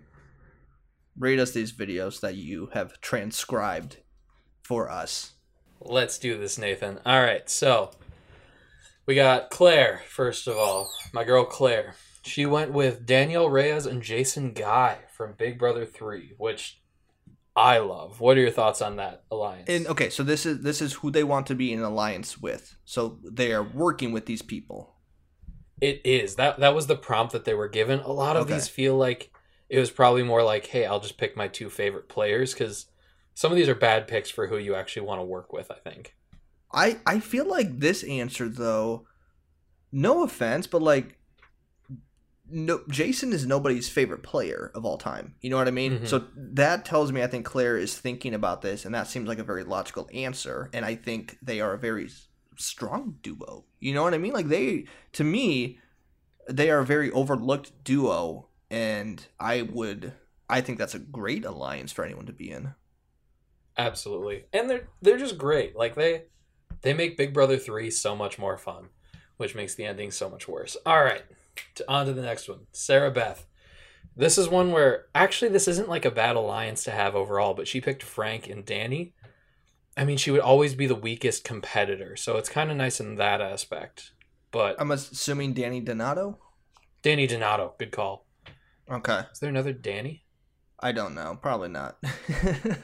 [1.19, 3.97] read us these videos that you have transcribed
[4.63, 5.33] for us.
[5.79, 6.99] Let's do this, Nathan.
[7.05, 7.91] All right, so
[9.05, 10.91] we got Claire, first of all.
[11.13, 11.95] My girl Claire.
[12.23, 16.81] She went with Danielle Reyes and Jason Guy from Big Brother 3, which
[17.55, 18.19] I love.
[18.19, 19.69] What are your thoughts on that alliance?
[19.69, 22.75] And okay, so this is this is who they want to be in alliance with.
[22.85, 24.93] So they are working with these people.
[25.79, 26.35] It is.
[26.35, 27.99] That that was the prompt that they were given.
[28.01, 28.55] A lot of Okay.
[28.55, 29.31] these feel like
[29.69, 32.87] it was probably more like, "Hey, I'll just pick my two favorite players cuz
[33.37, 35.75] some of these are bad picks for who you actually want to work with, I
[35.75, 36.15] think.
[36.73, 39.05] I I feel like this answer though,
[39.91, 41.19] no offense, but like
[42.49, 45.35] no Jason is nobody's favorite player of all time.
[45.39, 45.99] You know what I mean?
[45.99, 46.07] Mhm.
[46.07, 49.37] So that tells me I think Claire is thinking about this and that seems like
[49.37, 52.09] a very logical answer and I think they are a very
[52.55, 53.65] strong duo.
[53.79, 54.33] You know what I mean?
[54.33, 55.77] Like they to me
[56.49, 60.13] they are a very overlooked duo and I would
[60.49, 62.73] I think that's a great alliance for anyone to be in.
[63.77, 64.45] Absolutely.
[64.53, 65.75] And they're they're just great.
[65.75, 66.23] Like they
[66.81, 68.89] they make Big Brother 3 so much more fun,
[69.37, 70.77] which makes the ending so much worse.
[70.85, 71.23] All right.
[71.75, 72.67] To, on to the next one.
[72.71, 73.45] Sarah Beth.
[74.15, 77.67] This is one where actually this isn't like a bad alliance to have overall, but
[77.67, 79.13] she picked Frank and Danny.
[79.95, 83.15] I mean, she would always be the weakest competitor, so it's kind of nice in
[83.15, 84.11] that aspect.
[84.51, 86.39] But I'm assuming Danny Donato?
[87.01, 88.25] Danny Donato, good call.
[88.89, 89.21] Okay.
[89.31, 90.23] Is there another Danny?
[90.79, 91.37] I don't know.
[91.41, 91.97] Probably not.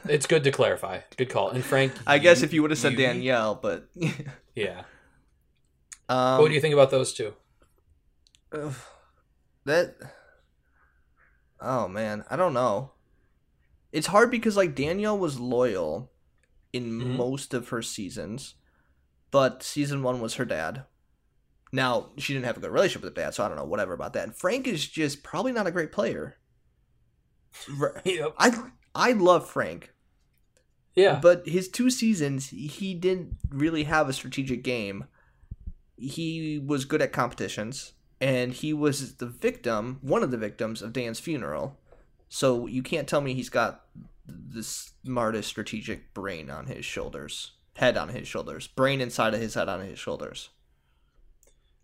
[0.08, 1.00] It's good to clarify.
[1.16, 1.50] Good call.
[1.50, 3.88] And Frank, I guess you- if you would have said you- Danielle, but
[4.54, 4.82] yeah.
[6.08, 7.34] um, what do you think about those two?
[8.52, 8.74] ugh,
[9.64, 9.96] that?
[11.60, 12.92] Oh man, I don't know.
[13.92, 16.10] It's hard because like Danielle was loyal
[16.72, 17.16] in Mhm.
[17.16, 18.54] most of her seasons,
[19.30, 20.84] but season one was her dad.
[21.72, 23.92] Now she didn't have a good relationship with her dad, so I don't know whatever
[23.94, 24.24] about that.
[24.24, 26.36] And Frank is just probably not a great player.
[28.04, 28.34] Yep.
[28.38, 28.52] I
[28.94, 29.92] I love Frank.
[30.94, 31.18] Yeah.
[31.20, 35.06] But his two seasons, he didn't really have a strategic game.
[35.96, 40.92] He was good at competitions, and he was the victim, one of the victims of
[40.92, 41.78] Dan's funeral.
[42.28, 43.84] So you can't tell me he's got
[44.26, 49.54] the smartest strategic brain on his shoulders, head on his shoulders, brain inside of his
[49.54, 50.50] head on his shoulders.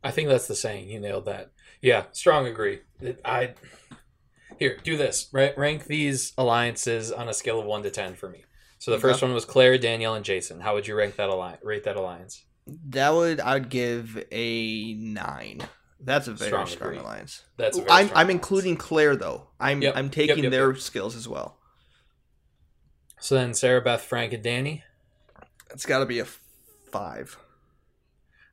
[0.02, 0.88] I think that's the saying.
[0.88, 1.50] You nailed that.
[1.82, 2.80] Yeah, strong agree.
[3.24, 3.54] I
[4.60, 5.28] here do this.
[5.32, 8.44] Right, rank these alliances on a scale of one to ten for me.
[8.78, 9.02] So the Okay.
[9.02, 10.60] first one was Claire, Danielle, and Jason.
[10.60, 11.60] How would you rank that alliance?
[11.64, 12.44] Rate that alliance?
[12.90, 15.62] That would I'd give a nine.
[16.02, 17.42] That's a very Strong strong, alliance.
[17.56, 18.30] That's I'm strong I'm alliance.
[18.30, 19.48] including Claire though.
[19.58, 20.80] I'm Yep, I'm taking yep, their yep.
[20.80, 21.58] skills as well.
[23.18, 24.84] So then Sarah, Beth, Frank, and Danny.
[25.72, 26.26] It's got to be a
[26.90, 27.36] five.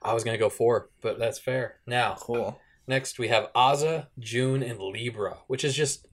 [0.01, 1.79] I was gonna go four, but that's fair.
[1.85, 2.59] Now, Cool.
[2.87, 6.07] Next we have Azah, Jun, and Libra, which is just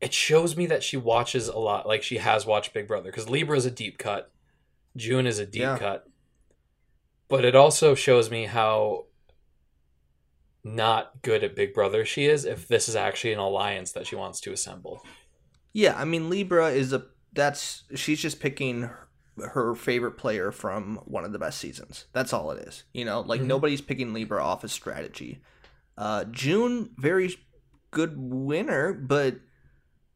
[0.00, 1.86] it shows me that she watches a lot.
[1.86, 4.30] Like she has watched Big Brother because Libra is a deep cut,
[4.96, 5.78] Jun is a deep Yeah.
[5.78, 6.06] cut,
[7.28, 9.06] but it also shows me how
[10.64, 12.44] not good at Big Brother she is.
[12.44, 15.04] If this is actually an alliance that she wants to assemble,
[15.72, 19.08] Yeah, I mean Libra is a that's she's just picking her,
[19.38, 22.06] her favorite player from one of the best seasons.
[22.12, 22.84] That's all it is.
[22.92, 23.46] You know, like Mhm.
[23.46, 25.40] nobody's picking Libra off of strategy.
[25.98, 27.34] Uh Jun very
[27.90, 29.40] good winner, but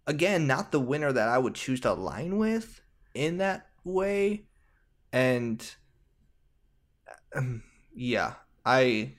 [0.06, 2.80] again, not the winner that I would choose to align with
[3.14, 4.44] in that way.
[5.12, 5.74] And
[7.34, 7.62] um,
[7.94, 9.14] yeah, I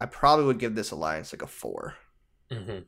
[0.00, 1.96] I probably would give this alliance like a four.
[2.52, 2.78] hmm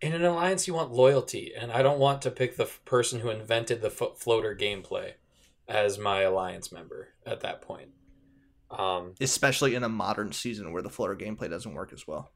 [0.00, 3.20] In an alliance, you want loyalty, and I don't want to pick the f- person
[3.20, 5.14] who invented the floater gameplay
[5.68, 7.90] as my alliance member at that point.
[8.70, 12.32] Um, especially in a modern season where the floater gameplay doesn't work as well.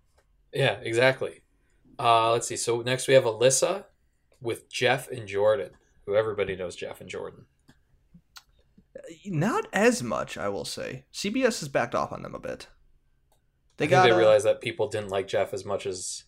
[0.53, 1.43] yeah, exactly.
[1.99, 2.57] Uh, let's see.
[2.57, 3.85] So next we have Alyssa
[4.41, 5.70] with Jeff and Jordan,
[6.07, 7.47] who everybody knows Jeff and Jordan.
[9.26, 11.05] Not as much, I will say.
[11.12, 12.68] CBS has backed off on them a bit.
[13.76, 16.24] They I got they realized that people didn't like Jeff as much as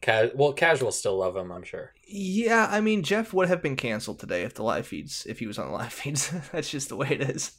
[0.00, 1.50] ca- well, casuals still love him.
[1.52, 1.92] I'm sure.
[2.06, 5.46] Yeah, I mean Jeff would have been canceled today if the live feeds if he
[5.46, 6.32] was on the live feeds.
[6.52, 7.52] That's just the way it is.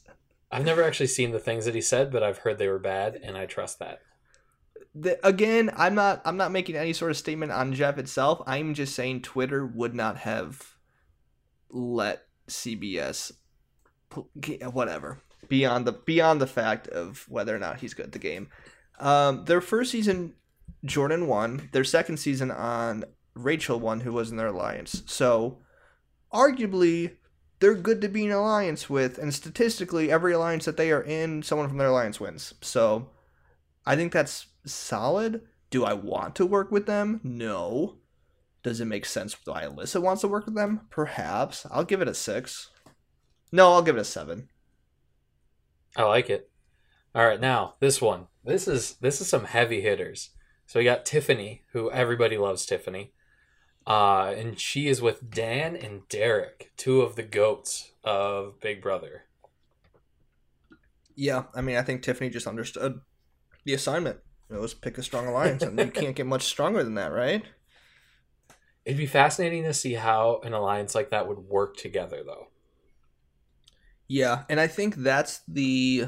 [0.55, 3.19] I've never actually seen the things that he said, but I've heard they were bad,
[3.21, 3.99] and I trust that.
[4.93, 8.41] The, again, I'm not I'm not making any sort of statement on Jeff itself.
[8.47, 10.75] I'm just saying Twitter would not have
[11.69, 13.33] let CBS
[14.71, 18.47] whatever beyond the beyond the fact of whether or not he's good at the game.
[18.97, 20.35] Um, their first season,
[20.85, 21.67] Jordan won.
[21.73, 23.03] Their second season on
[23.33, 25.03] Rachel won, who was in their alliance.
[25.05, 25.57] So,
[26.33, 27.11] arguably,
[27.59, 31.43] they're good to be in alliance with, and statistically, every alliance that they are in,
[31.43, 32.53] someone from their alliance wins.
[32.61, 33.09] So,
[33.85, 35.41] I think that's solid.
[35.69, 37.21] Do I want to work with them?
[37.23, 37.97] No.
[38.63, 40.81] Does it make sense why Alyssa wants to work with them?
[40.89, 41.67] Perhaps.
[41.69, 42.71] I'll give it a six.
[43.51, 44.49] No, I'll give it a seven.
[45.95, 46.49] I like it.
[47.13, 48.27] All right, now this one.
[48.43, 50.31] This is this is some heavy hitters.
[50.65, 53.13] So we got Tiffany, who everybody loves Tiffany.
[53.87, 59.23] Uh, and she is with Dan and Derek, two of the goats of Big Brother.
[61.15, 63.01] Yeah, I mean, I think Tiffany just understood
[63.63, 64.19] the assignment.
[64.49, 67.43] It was pick a strong alliance, and you can't get much stronger than that, right?
[68.85, 72.47] It'd be fascinating to see how an alliance like that would work together, though.
[74.07, 76.07] Yeah, and I think that's the.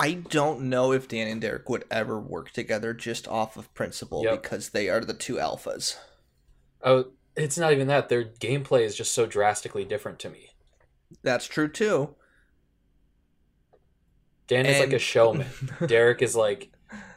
[0.00, 4.24] I don't know if Dan and Derek would ever work together just off of principle
[4.24, 4.42] Yep.
[4.42, 5.96] because they are the two alphas.
[6.82, 8.08] Oh, it's not even that.
[8.08, 10.50] Their gameplay is just so drastically different to me.
[11.22, 12.14] That's true too.
[14.46, 15.46] Dan is like a showman.
[15.86, 16.72] Derek is like,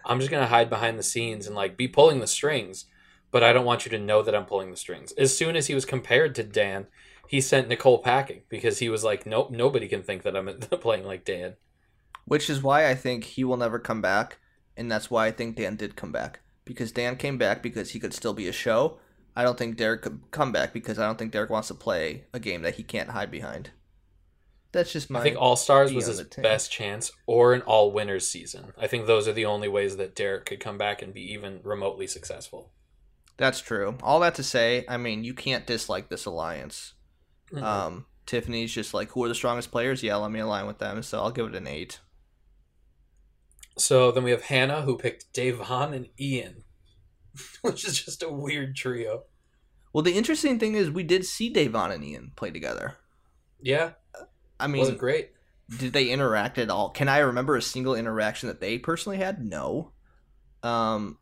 [0.05, 2.85] I'm just gonna hide behind the scenes and like be pulling the strings,
[3.31, 5.13] but I don't want you to know that I'm pulling the strings.
[5.13, 6.87] As soon as he was compared to Dan,
[7.27, 10.45] he sent Nicole packing because he was like, nope, nobody can think that I'm
[10.81, 11.55] playing like Dan.
[12.25, 14.37] Which is why I think he will never come back,
[14.77, 16.39] and that's why I think Dan did come back.
[16.65, 18.99] Because Dan came back because he could still be a show.
[19.35, 22.25] I don't think Derek could come back because I don't think Derek wants to play
[22.33, 23.71] a game that he can't hide behind.
[24.71, 25.19] That's just my.
[25.19, 28.73] I think All Stars was his best chance, or an All Winners season.
[28.77, 31.59] I think those are the only ways that Derek could come back and be even
[31.63, 32.71] remotely successful.
[33.37, 33.97] That's true.
[34.01, 36.93] All that to say, I mean, you can't dislike this alliance.
[37.51, 37.61] Mhm.
[37.61, 40.01] Um, Tiffany's just like, who are the strongest players?
[40.01, 41.03] Yeah, let me align with them.
[41.03, 41.99] So I'll give it an eight.
[43.77, 46.63] So then we have Hannah, who picked Da'Vonne and Ian,
[47.61, 49.23] which is just a weird trio.
[49.91, 52.97] Well, the interesting thing is, we did see Da'Vonne and Ian play together.
[53.61, 53.91] Yeah,
[54.59, 55.31] I was mean, it great?
[55.77, 56.89] did they interact at all?
[56.89, 59.43] Can I remember a single interaction that they personally had?
[59.43, 59.91] No.
[60.61, 61.17] Um,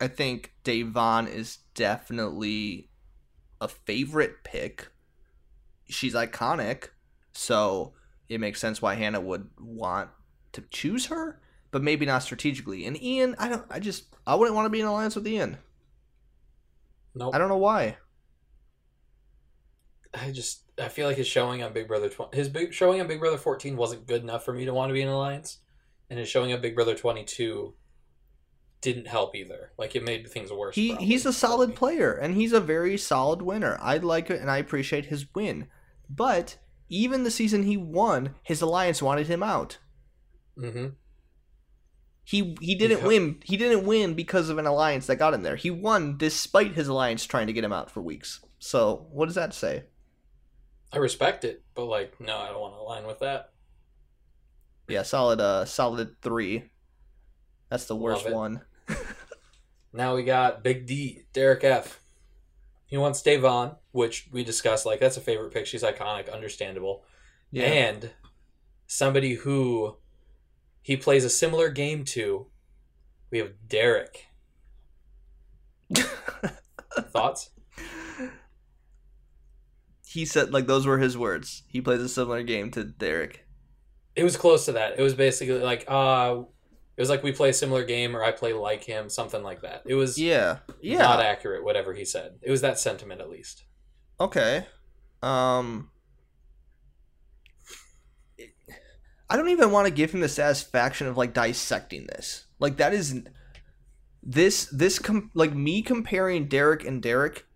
[0.00, 2.88] I think Da'Vonne is definitely
[3.60, 4.88] a favorite pick.
[5.88, 6.88] She's iconic,
[7.32, 7.94] so
[8.28, 10.10] it makes sense why Hannah would want
[10.52, 11.40] to choose her,
[11.70, 12.84] but maybe not strategically.
[12.86, 13.64] And Ian, I don't.
[13.70, 15.58] I just I wouldn't want to be in alliance with Ian.
[17.14, 17.34] Nope.
[17.34, 17.96] I don't know why.
[20.12, 23.06] I just I feel like his showing on Big Brother tw- his big showing on
[23.06, 25.58] Big Brother 14 wasn't good enough for me to want to be in an alliance,
[26.08, 27.74] and his showing on Big Brother 22
[28.80, 29.72] didn't help either.
[29.78, 30.74] Like it made things worse.
[30.74, 33.78] He probably, he's a solid player and he's a very solid winner.
[33.80, 35.68] I like it and I appreciate his win.
[36.08, 36.56] But
[36.88, 39.78] even the season he won, his alliance wanted him out.
[40.58, 40.94] Mhm.
[42.24, 43.06] He he didn't Yeah.
[43.06, 43.40] win.
[43.44, 45.56] He didn't win because of an alliance that got him there.
[45.56, 48.40] He won despite his alliance trying to get him out for weeks.
[48.58, 49.84] So what does that say?
[50.92, 53.52] I respect it, but like no, I don't want to align with that.
[54.88, 56.70] Yeah, solid uh solid three.
[57.68, 58.62] That's the worst one.
[59.92, 62.00] Now we got Big D, Derek F.
[62.86, 64.86] He wants Da'Vonne, which we discussed.
[64.86, 65.66] Like that's a favorite pick.
[65.66, 67.04] She's iconic, understandable,
[67.50, 67.64] Yeah.
[67.64, 68.10] and
[68.86, 69.96] somebody who
[70.82, 72.46] he plays a similar game to.
[73.30, 74.26] We have Derek.
[77.12, 77.50] Thoughts?
[80.06, 81.62] he said like those were his words.
[81.68, 83.46] He plays a similar game to Derek.
[84.16, 84.98] It was close to that.
[84.98, 86.42] It was basically like uh
[86.96, 89.62] it was like we play a similar game or I play like him, something like
[89.62, 89.82] that.
[89.86, 90.58] It was Yeah.
[90.80, 90.98] Yeah.
[90.98, 92.38] not accurate, whatever he said.
[92.42, 93.64] It was that sentiment at least.
[94.18, 94.66] Okay.
[95.22, 95.90] Um
[99.30, 102.46] I don't even want to give him the satisfaction of like dissecting this.
[102.58, 103.22] Like that is
[104.22, 107.46] this this com- like me comparing Derek and Derek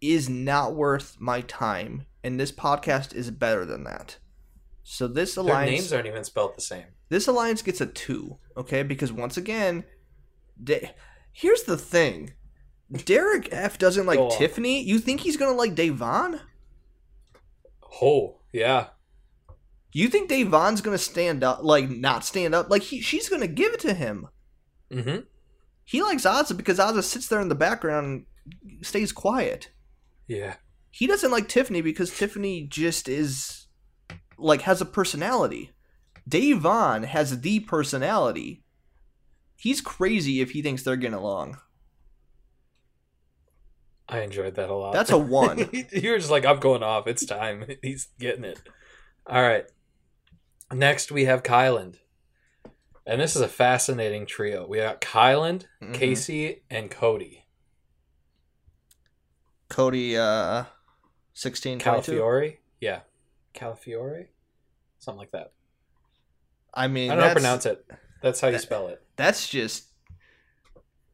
[0.00, 4.18] is not worth my time, and this podcast is better than that.
[4.82, 6.84] So this Their alliance names aren't even spelled the same.
[7.08, 8.82] this alliance gets a two, okay?
[8.82, 9.84] Because once again,
[10.62, 10.92] Da-
[11.32, 12.32] here's the thing:
[13.04, 14.82] Derek F doesn't like Tiffany.
[14.82, 16.40] You think he's gonna like Da'Vonne?
[18.02, 18.88] Oh, yeah.
[19.92, 22.70] You think Da'Vonne's gonna stand up, like not stand up?
[22.70, 24.28] Like he, she's gonna give it to him.
[24.90, 25.20] Mm-hmm.
[25.84, 28.26] He likes Azah because Azah sits there in the background
[28.62, 29.70] and stays quiet.
[30.26, 30.56] Yeah.
[30.90, 33.66] He doesn't like Tiffany because Tiffany just is
[34.36, 35.72] like has a personality.
[36.28, 38.62] Da'Vonne has the personality.
[39.56, 41.58] He's crazy if he thinks they're getting along.
[44.08, 44.92] I enjoyed that a lot.
[44.92, 45.68] That's a one.
[45.92, 47.06] you were just like, I'm going off.
[47.06, 47.64] It's time.
[47.82, 48.60] He's getting it.
[49.26, 49.66] All right.
[50.72, 51.96] Next, we have Kyland.
[53.06, 54.66] And this is a fascinating trio.
[54.66, 55.94] We got Kyland, Mhm.
[55.94, 57.46] Casey, and Cody.
[59.68, 60.64] Cody, uh,
[61.34, 62.12] 16, 22.
[62.12, 62.56] Calafiore?
[62.80, 63.00] Yeah.
[63.54, 64.28] Calafiore?
[64.98, 65.52] Something like that.
[66.74, 67.86] I mean, I don't know how to pronounce it.
[68.22, 69.02] That's how you that- spell it.
[69.16, 69.86] That's just.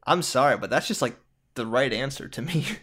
[0.07, 1.15] I'm sorry, but that's just like
[1.55, 2.65] the right answer to me.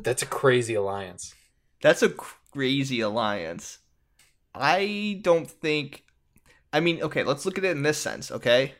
[0.00, 1.34] That's a crazy alliance.
[1.82, 3.78] That's a crazy alliance.
[4.58, 6.04] I don't think.
[6.72, 8.74] I mean, okay, let's look at it in this sense, okay?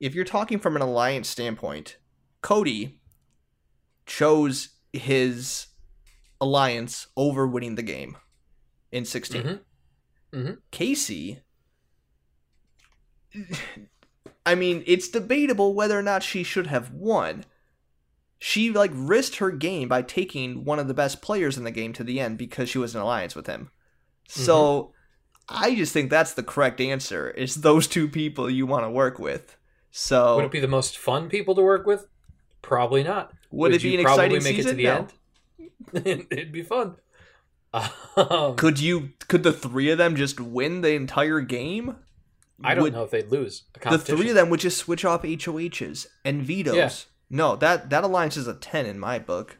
[0.00, 1.98] If you're talking from an alliance standpoint,
[2.40, 3.00] Cody
[4.06, 5.66] chose his
[6.40, 8.16] alliance over winning the game
[8.90, 9.42] in 16.
[9.42, 9.60] Mhm.
[10.32, 10.58] Mhm.
[10.70, 11.42] Casey.
[14.44, 17.44] I mean, it's debatable whether or not she should have won
[18.42, 21.92] she like risked her game by taking one of the best players in the game
[21.92, 23.70] to the end because she was in alliance with him.
[24.34, 24.92] So
[25.48, 27.30] I just think that's the correct answer.
[27.30, 29.56] Is those two people you want to work with.
[29.90, 32.06] So Would it be the most fun people to work with?
[32.62, 33.32] Probably not.
[33.50, 34.76] Would it be an probably exciting make it to season?
[34.78, 35.08] the No.
[36.06, 36.26] end?
[36.30, 36.96] It'd be fun.
[37.74, 41.96] Um, could you could the three of them just win the entire game?
[42.64, 43.64] I don't Would- know if they'd lose.
[43.84, 46.74] A The three of them would just switch off HOHs and vetoes.
[46.76, 46.90] Yeah.
[47.30, 49.58] No, that that alliance is a 10 in my book.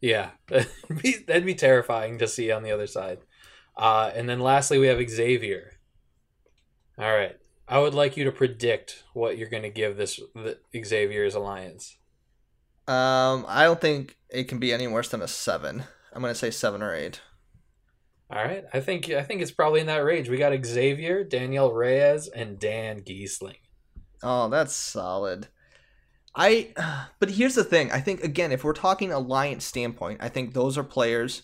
[0.00, 0.68] Yeah, that'd
[1.00, 3.18] be, that'd be terrifying to see on the other side.
[3.76, 5.72] Uh, and then lastly, we have Xavier.
[6.98, 10.58] All right, I would like you to predict what you're going to give this the
[10.84, 11.96] Xavier's alliance.
[12.88, 15.84] Um I don't think it can be any worse than a 7.
[16.12, 17.20] I'm going to say 7 or 8.
[18.30, 20.28] All right, I think I think it's probably in that range.
[20.28, 23.58] We got Xavier, Danielle Reyes, and Dan Gheesling.
[24.22, 25.48] Oh, that's solid.
[26.34, 26.72] I
[27.20, 27.92] but here's the thing.
[27.92, 31.42] I think again, if we're talking alliance standpoint, I think those are players.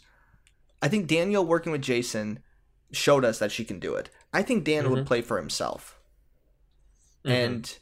[0.83, 2.41] I think Danielle working with Jason
[2.93, 4.11] showed us that she can do it.
[4.33, 5.07] I think Dan would Mhm.
[5.07, 5.99] play for himself.
[7.25, 7.31] Mhm.
[7.31, 7.79] And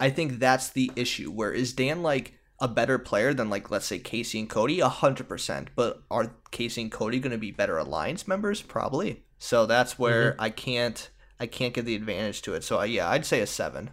[0.00, 1.30] I think that's the issue.
[1.30, 4.80] Where is Dan like a better player than like let's say Casey and Cody?
[4.80, 5.70] A hundred percent.
[5.76, 8.62] But are Casey and Cody gonna be better alliance members?
[8.62, 9.24] Probably.
[9.38, 12.64] So that's where I can't I can't give the advantage to it.
[12.64, 13.90] So uh, yeah, I'd say a seven.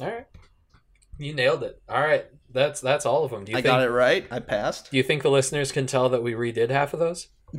[0.00, 0.26] All right,
[1.18, 1.82] you nailed it.
[1.88, 3.44] All right, that's that's all of them.
[3.44, 3.72] Do you I think?
[3.72, 4.26] got it right.
[4.30, 4.90] I passed.
[4.90, 7.28] Do you think the listeners can tell that we redid half of those?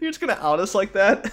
[0.00, 1.26] You're just gonna out us like that?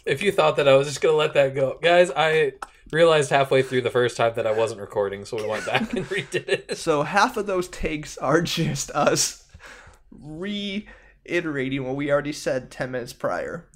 [0.06, 2.52] if you thought that I was just gonna let that go, guys, I
[2.92, 6.04] realized halfway through the first time that I wasn't recording, so we went back and
[6.08, 6.76] redid it.
[6.78, 9.44] so half of those takes are just us
[10.10, 13.68] reiterating what we already said ten minutes prior.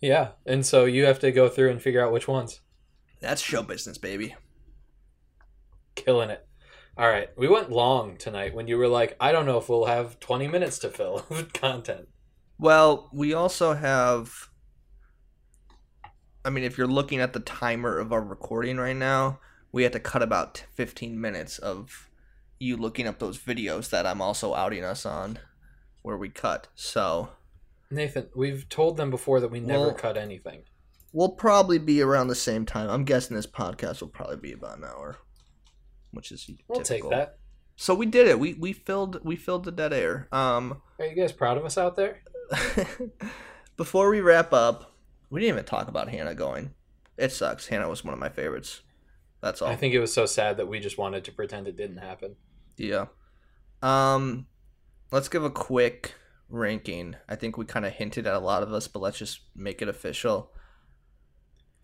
[0.00, 2.60] Yeah, and so you have to go through and figure out which ones.
[3.20, 4.34] That's show business, baby.
[5.94, 6.46] Killing it.
[6.96, 9.86] All right, we went long tonight when you were like, I don't know if we'll
[9.86, 12.08] have 20 minutes to fill with content.
[12.58, 14.48] Well, we also have.
[16.44, 19.40] I mean, if you're looking at the timer of our recording right now,
[19.72, 22.10] we had to cut about 15 minutes of
[22.60, 25.38] you looking up those videos that I'm also outing us on,
[26.02, 26.68] where we cut.
[26.74, 27.30] So
[27.90, 30.64] Nathan, we've told them before that we never Well- cut anything.
[31.12, 32.88] we'll probably be around the same time.
[32.90, 35.16] I'm guessing this podcast will probably be about an hour,
[36.14, 37.10] which is We'll typical.
[37.10, 37.38] take that.
[37.76, 38.38] So we did it.
[38.38, 40.28] We we filled we filled the dead air.
[40.32, 42.20] Um, Are you guys proud of us out there?
[43.76, 44.94] before we wrap up,
[45.30, 46.72] we didn't even talk about Hannah going.
[47.16, 47.66] It sucks.
[47.66, 48.82] Hannah was one of my favorites.
[49.40, 49.68] That's all.
[49.68, 52.36] I think it was so sad that we just wanted to pretend it didn't happen.
[52.76, 53.06] Yeah.
[53.82, 54.46] Um,
[55.12, 56.14] let's give a quick
[56.48, 57.16] ranking.
[57.28, 59.82] I think we kind of hinted at a lot of us, but let's just make
[59.82, 60.50] it official.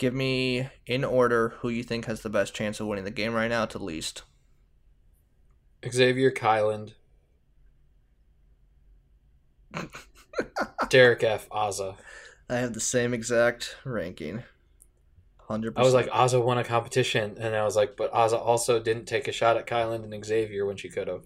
[0.00, 3.34] Give me in order who you think has the best chance of winning the game
[3.34, 4.22] right now to least.
[5.86, 6.94] Xavier Kyland.
[10.88, 11.50] Derek F.
[11.50, 11.96] Azah.
[12.48, 14.42] I have the same exact ranking.
[15.36, 15.74] Hundred.
[15.76, 19.04] I was like, Azah won a competition, and I was like, but Azah also didn't
[19.04, 21.24] take a shot at Kyland and Xavier when she could have.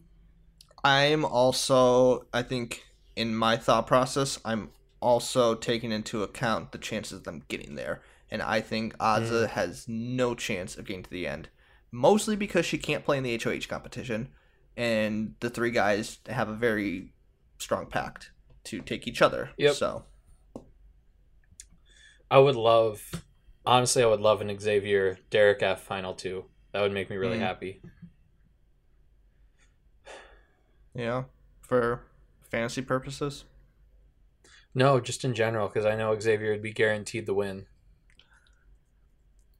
[0.83, 2.83] I'm also, I think,
[3.15, 8.03] in my thought process, I'm also taking into account the chances of them getting there,
[8.35, 11.51] and I think Azah has no chance of getting to the end,
[11.93, 14.31] mostly because she can't play in the HOH competition,
[14.77, 17.13] and the three guys have a very
[17.59, 18.33] strong pact
[18.65, 19.51] to take each other.
[19.57, 19.75] Yep.
[19.75, 20.05] So
[22.29, 23.23] I would love,
[23.65, 25.83] honestly, I would love an Xavier Derek F.
[25.85, 26.47] final two.
[26.73, 27.43] That would make me really Mm.
[27.43, 27.83] happy.
[30.93, 31.25] yeah,
[31.61, 32.03] for
[32.51, 33.45] fantasy purposes.
[34.75, 37.67] No, just in general, because I know Xavier would be guaranteed the win.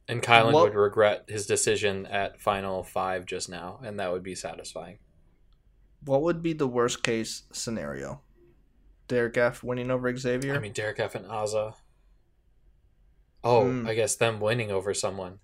[0.07, 4.35] And Kyland would regret his decision at final five just now, and that would be
[4.35, 4.99] satisfying.
[6.03, 8.21] What would be the worst case scenario?
[9.07, 10.55] Derek F winning over Xavier.
[10.55, 11.15] I mean, Derek F.
[11.15, 11.73] and Azah.
[13.43, 13.87] Oh, Hmm.
[13.87, 15.39] I guess them winning over someone.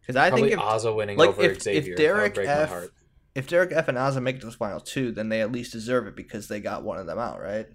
[0.00, 1.94] because I Probably think if, Azah winning like, over if- if Xavier.
[1.96, 2.90] that Derek would break my F- heart.
[3.36, 5.70] if Derek F and Azah make it to the final two, then they at least
[5.72, 7.68] deserve it because they got one of them out, right?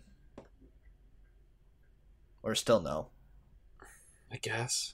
[2.44, 3.10] Or still no.
[4.32, 4.94] I guess.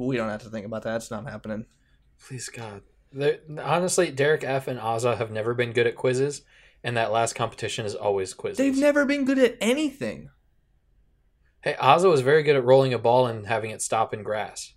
[0.00, 0.96] But we don't have to think about that.
[0.96, 1.66] It's not happening.
[2.26, 2.80] Please God.
[3.12, 6.40] They're- honestly, Derek F and Azah have never been good at quizzes,
[6.82, 8.56] and that last competition is always quizzes.
[8.56, 10.30] They've never been good at anything.
[11.60, 14.72] Hey, Azah was very good at rolling a ball and having it stop in grass.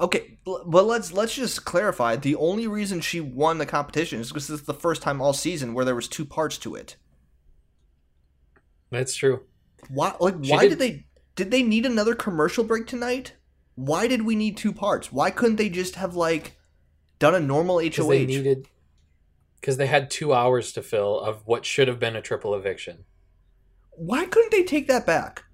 [0.00, 2.16] Okay, but let's let's just clarify.
[2.16, 5.74] The only reason she won the competition is because it's the first time all season
[5.74, 6.96] where there was two parts to it.
[8.90, 9.44] That's true.
[9.90, 10.16] Why?
[10.18, 11.06] Like, She why did- did they?
[11.36, 13.32] Did they need another commercial break tonight?
[13.74, 15.12] Why did we need two parts?
[15.12, 16.56] Why couldn't they just have like
[17.18, 17.82] done a normal HOH?
[17.82, 18.68] Because they needed.
[19.60, 23.04] Because they had two hours to fill of what should have been a triple eviction.
[23.96, 25.44] why couldn't they take that back?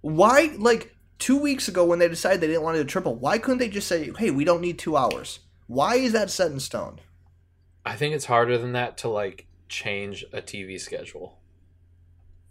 [0.00, 3.38] Why, like two weeks ago when they decided they didn't want to do triple, why
[3.38, 5.40] couldn't they just say, "Hey, we don't need two hours"?
[5.66, 7.00] Why is that set in stone?
[7.84, 11.38] I think it's harder than that to like change a TV schedule.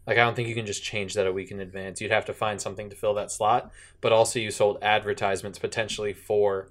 [0.05, 2.01] Like I don't think you can just change that a week in advance.
[2.01, 6.13] You'd have to find something to fill that slot, but also you sold advertisements potentially
[6.13, 6.69] for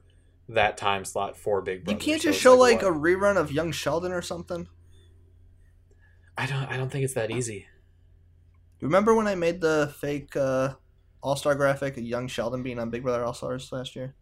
[0.49, 2.91] that time slot for Big You can't just it's show like, what?
[2.91, 4.69] a rerun of Young Sheldon or something.
[6.37, 6.65] I don't.
[6.65, 7.67] I don't think it's that easy.
[8.81, 10.75] Remember when I made the fake uh,
[11.23, 14.15] All Star graphic of Young Sheldon being on Big Brother All Stars last year?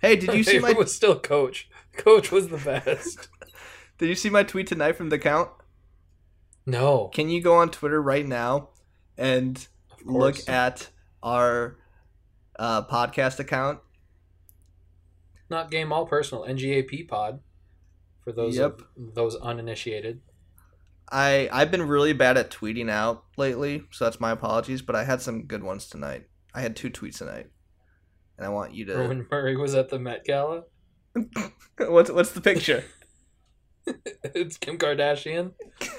[0.00, 1.68] Hey, did you see my It was still Coach.
[1.92, 3.28] Coach was the best.
[3.98, 5.50] Did you see my tweet tonight from the count?
[6.66, 8.68] No, Can you go on Twitter right now
[9.18, 9.66] and
[10.04, 10.88] look at
[11.22, 11.76] our
[12.58, 13.80] uh, podcast account?
[15.48, 16.44] not game all personal.
[16.44, 17.40] NGAP pod
[18.22, 18.82] for those Yep.
[18.96, 20.20] those uninitiated.
[21.10, 24.80] I I've been really bad at tweeting out lately, so that's my apologies.
[24.80, 26.26] But I had some good ones tonight.
[26.54, 27.48] I had two tweets tonight,
[28.38, 29.08] and I want you to.
[29.08, 30.62] When Murray was at the Met Gala,
[31.78, 32.84] what's what's the picture?
[34.24, 35.52] it's Kim Kardashian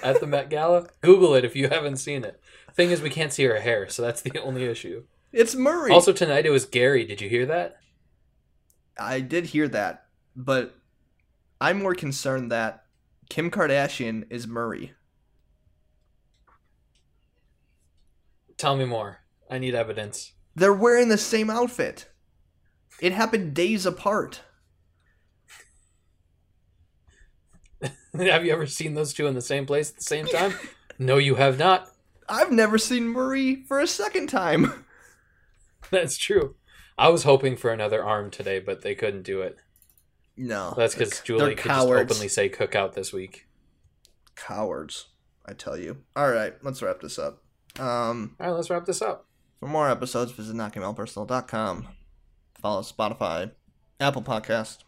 [0.03, 0.87] at the Met Gala.
[1.01, 2.41] Google it if you haven't seen it.
[2.73, 5.03] Thing is, we can't see her hair, so that's the only issue.
[5.31, 5.91] It's Murray.
[5.91, 7.05] Also tonight it was Gary.
[7.05, 7.77] Did you hear that?
[8.99, 10.05] I did hear that,
[10.35, 10.75] but
[11.59, 12.83] I'm more concerned that
[13.29, 14.93] Kim Kardashian is Murray.
[18.57, 19.19] Tell me more.
[19.49, 20.33] I need evidence.
[20.55, 22.09] They're wearing the same outfit.
[22.99, 24.41] It happened days apart.
[28.17, 30.53] have you ever seen those two in the same place at the same time?
[30.99, 31.87] no, you have not.
[32.29, 34.85] I've never seen Marie for a second time.
[35.91, 36.55] That's true.
[36.97, 39.57] I was hoping for another arm today, but they couldn't do it.
[40.37, 43.47] No, That's because Julie could just openly say cookout this week.
[44.35, 45.07] Cowards,
[45.45, 45.97] I tell you.
[46.15, 47.43] All right, let's wrap this up.
[47.79, 49.27] Um, All right, let's wrap this up.
[49.59, 51.87] for more episodes, visit notgameallpersonal.com.
[52.59, 53.51] Follow Spotify,
[53.99, 54.79] Apple Podcast,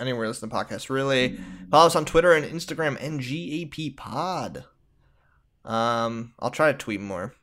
[0.00, 0.90] anywhere you listen to podcasts.
[0.90, 1.38] Really,
[1.70, 4.64] follow us on Twitter and Instagram, NGAP Pod.
[5.64, 7.34] Um, I'll try to tweet more.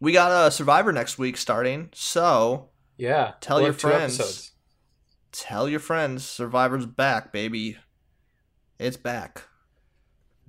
[0.00, 3.32] We got a Survivor next week starting, so Yeah.
[3.40, 4.52] Tell we'll your friends.
[5.32, 7.78] tell your friends, Survivor's back, baby.
[8.78, 9.44] It's back.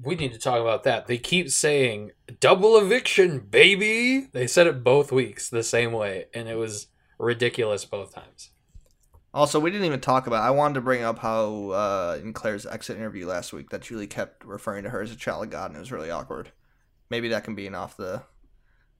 [0.01, 1.05] We need to talk about that.
[1.05, 4.27] They keep saying double eviction, baby.
[4.33, 6.87] They said it both weeks the same way, and it was
[7.19, 8.49] ridiculous both times.
[9.33, 10.43] Also, we didn't even talk about.
[10.43, 14.05] I wanted to bring up how uh, in Claire's exit interview last week that Julie
[14.05, 16.51] kept referring to her as a child of God, and it was really awkward.
[17.09, 18.23] Maybe that can be an off the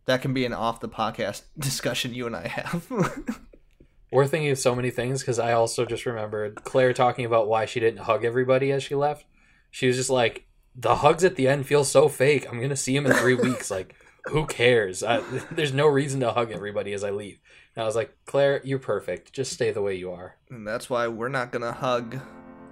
[0.06, 2.90] that can be an off the podcast discussion you and I have.
[4.12, 7.66] We're thinking of so many things because I also just remembered Claire talking about why
[7.66, 9.26] she didn't hug everybody as she left.
[9.72, 10.46] She was just like,
[10.76, 12.48] the hugs at the end feel so fake.
[12.50, 13.72] I'm gonna see him in three weeks.
[13.72, 13.96] Like,
[14.26, 15.04] who cares?
[15.04, 17.40] I, there's no reason to hug everybody as I leave.
[17.76, 19.34] And I was like, Claire, you're perfect.
[19.34, 20.36] Just stay the way you are.
[20.50, 22.20] And that's why we're not gonna hug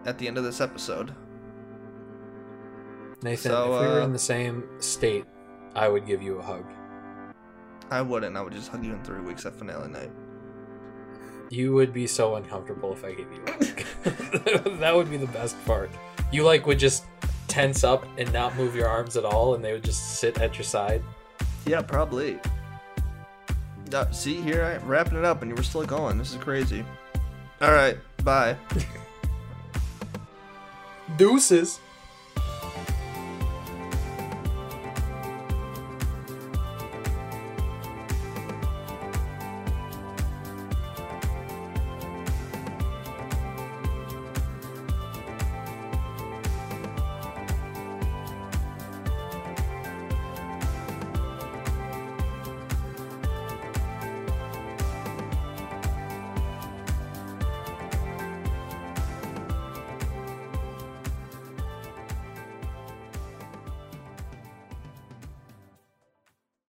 [0.05, 1.15] at the end of this episode.
[3.23, 5.25] Nathan, So, if we were uh, in the same state,
[5.75, 6.65] I would give you a hug.
[7.89, 8.35] I wouldn't.
[8.37, 10.11] I would just hug you in three weeks at finale night.
[11.49, 14.79] You would be so uncomfortable if I gave you a hug.
[14.79, 15.91] that would be the best part.
[16.31, 17.03] You like would just
[17.47, 20.55] tense up and not move your arms at all, and they would just sit at
[20.55, 21.03] your side.
[21.65, 22.39] Yeah, probably.
[23.93, 26.17] Uh, see, here I am wrapping it up, and you were still going.
[26.17, 26.85] This is crazy.
[27.61, 28.55] All right, bye.
[31.17, 31.79] Deuces.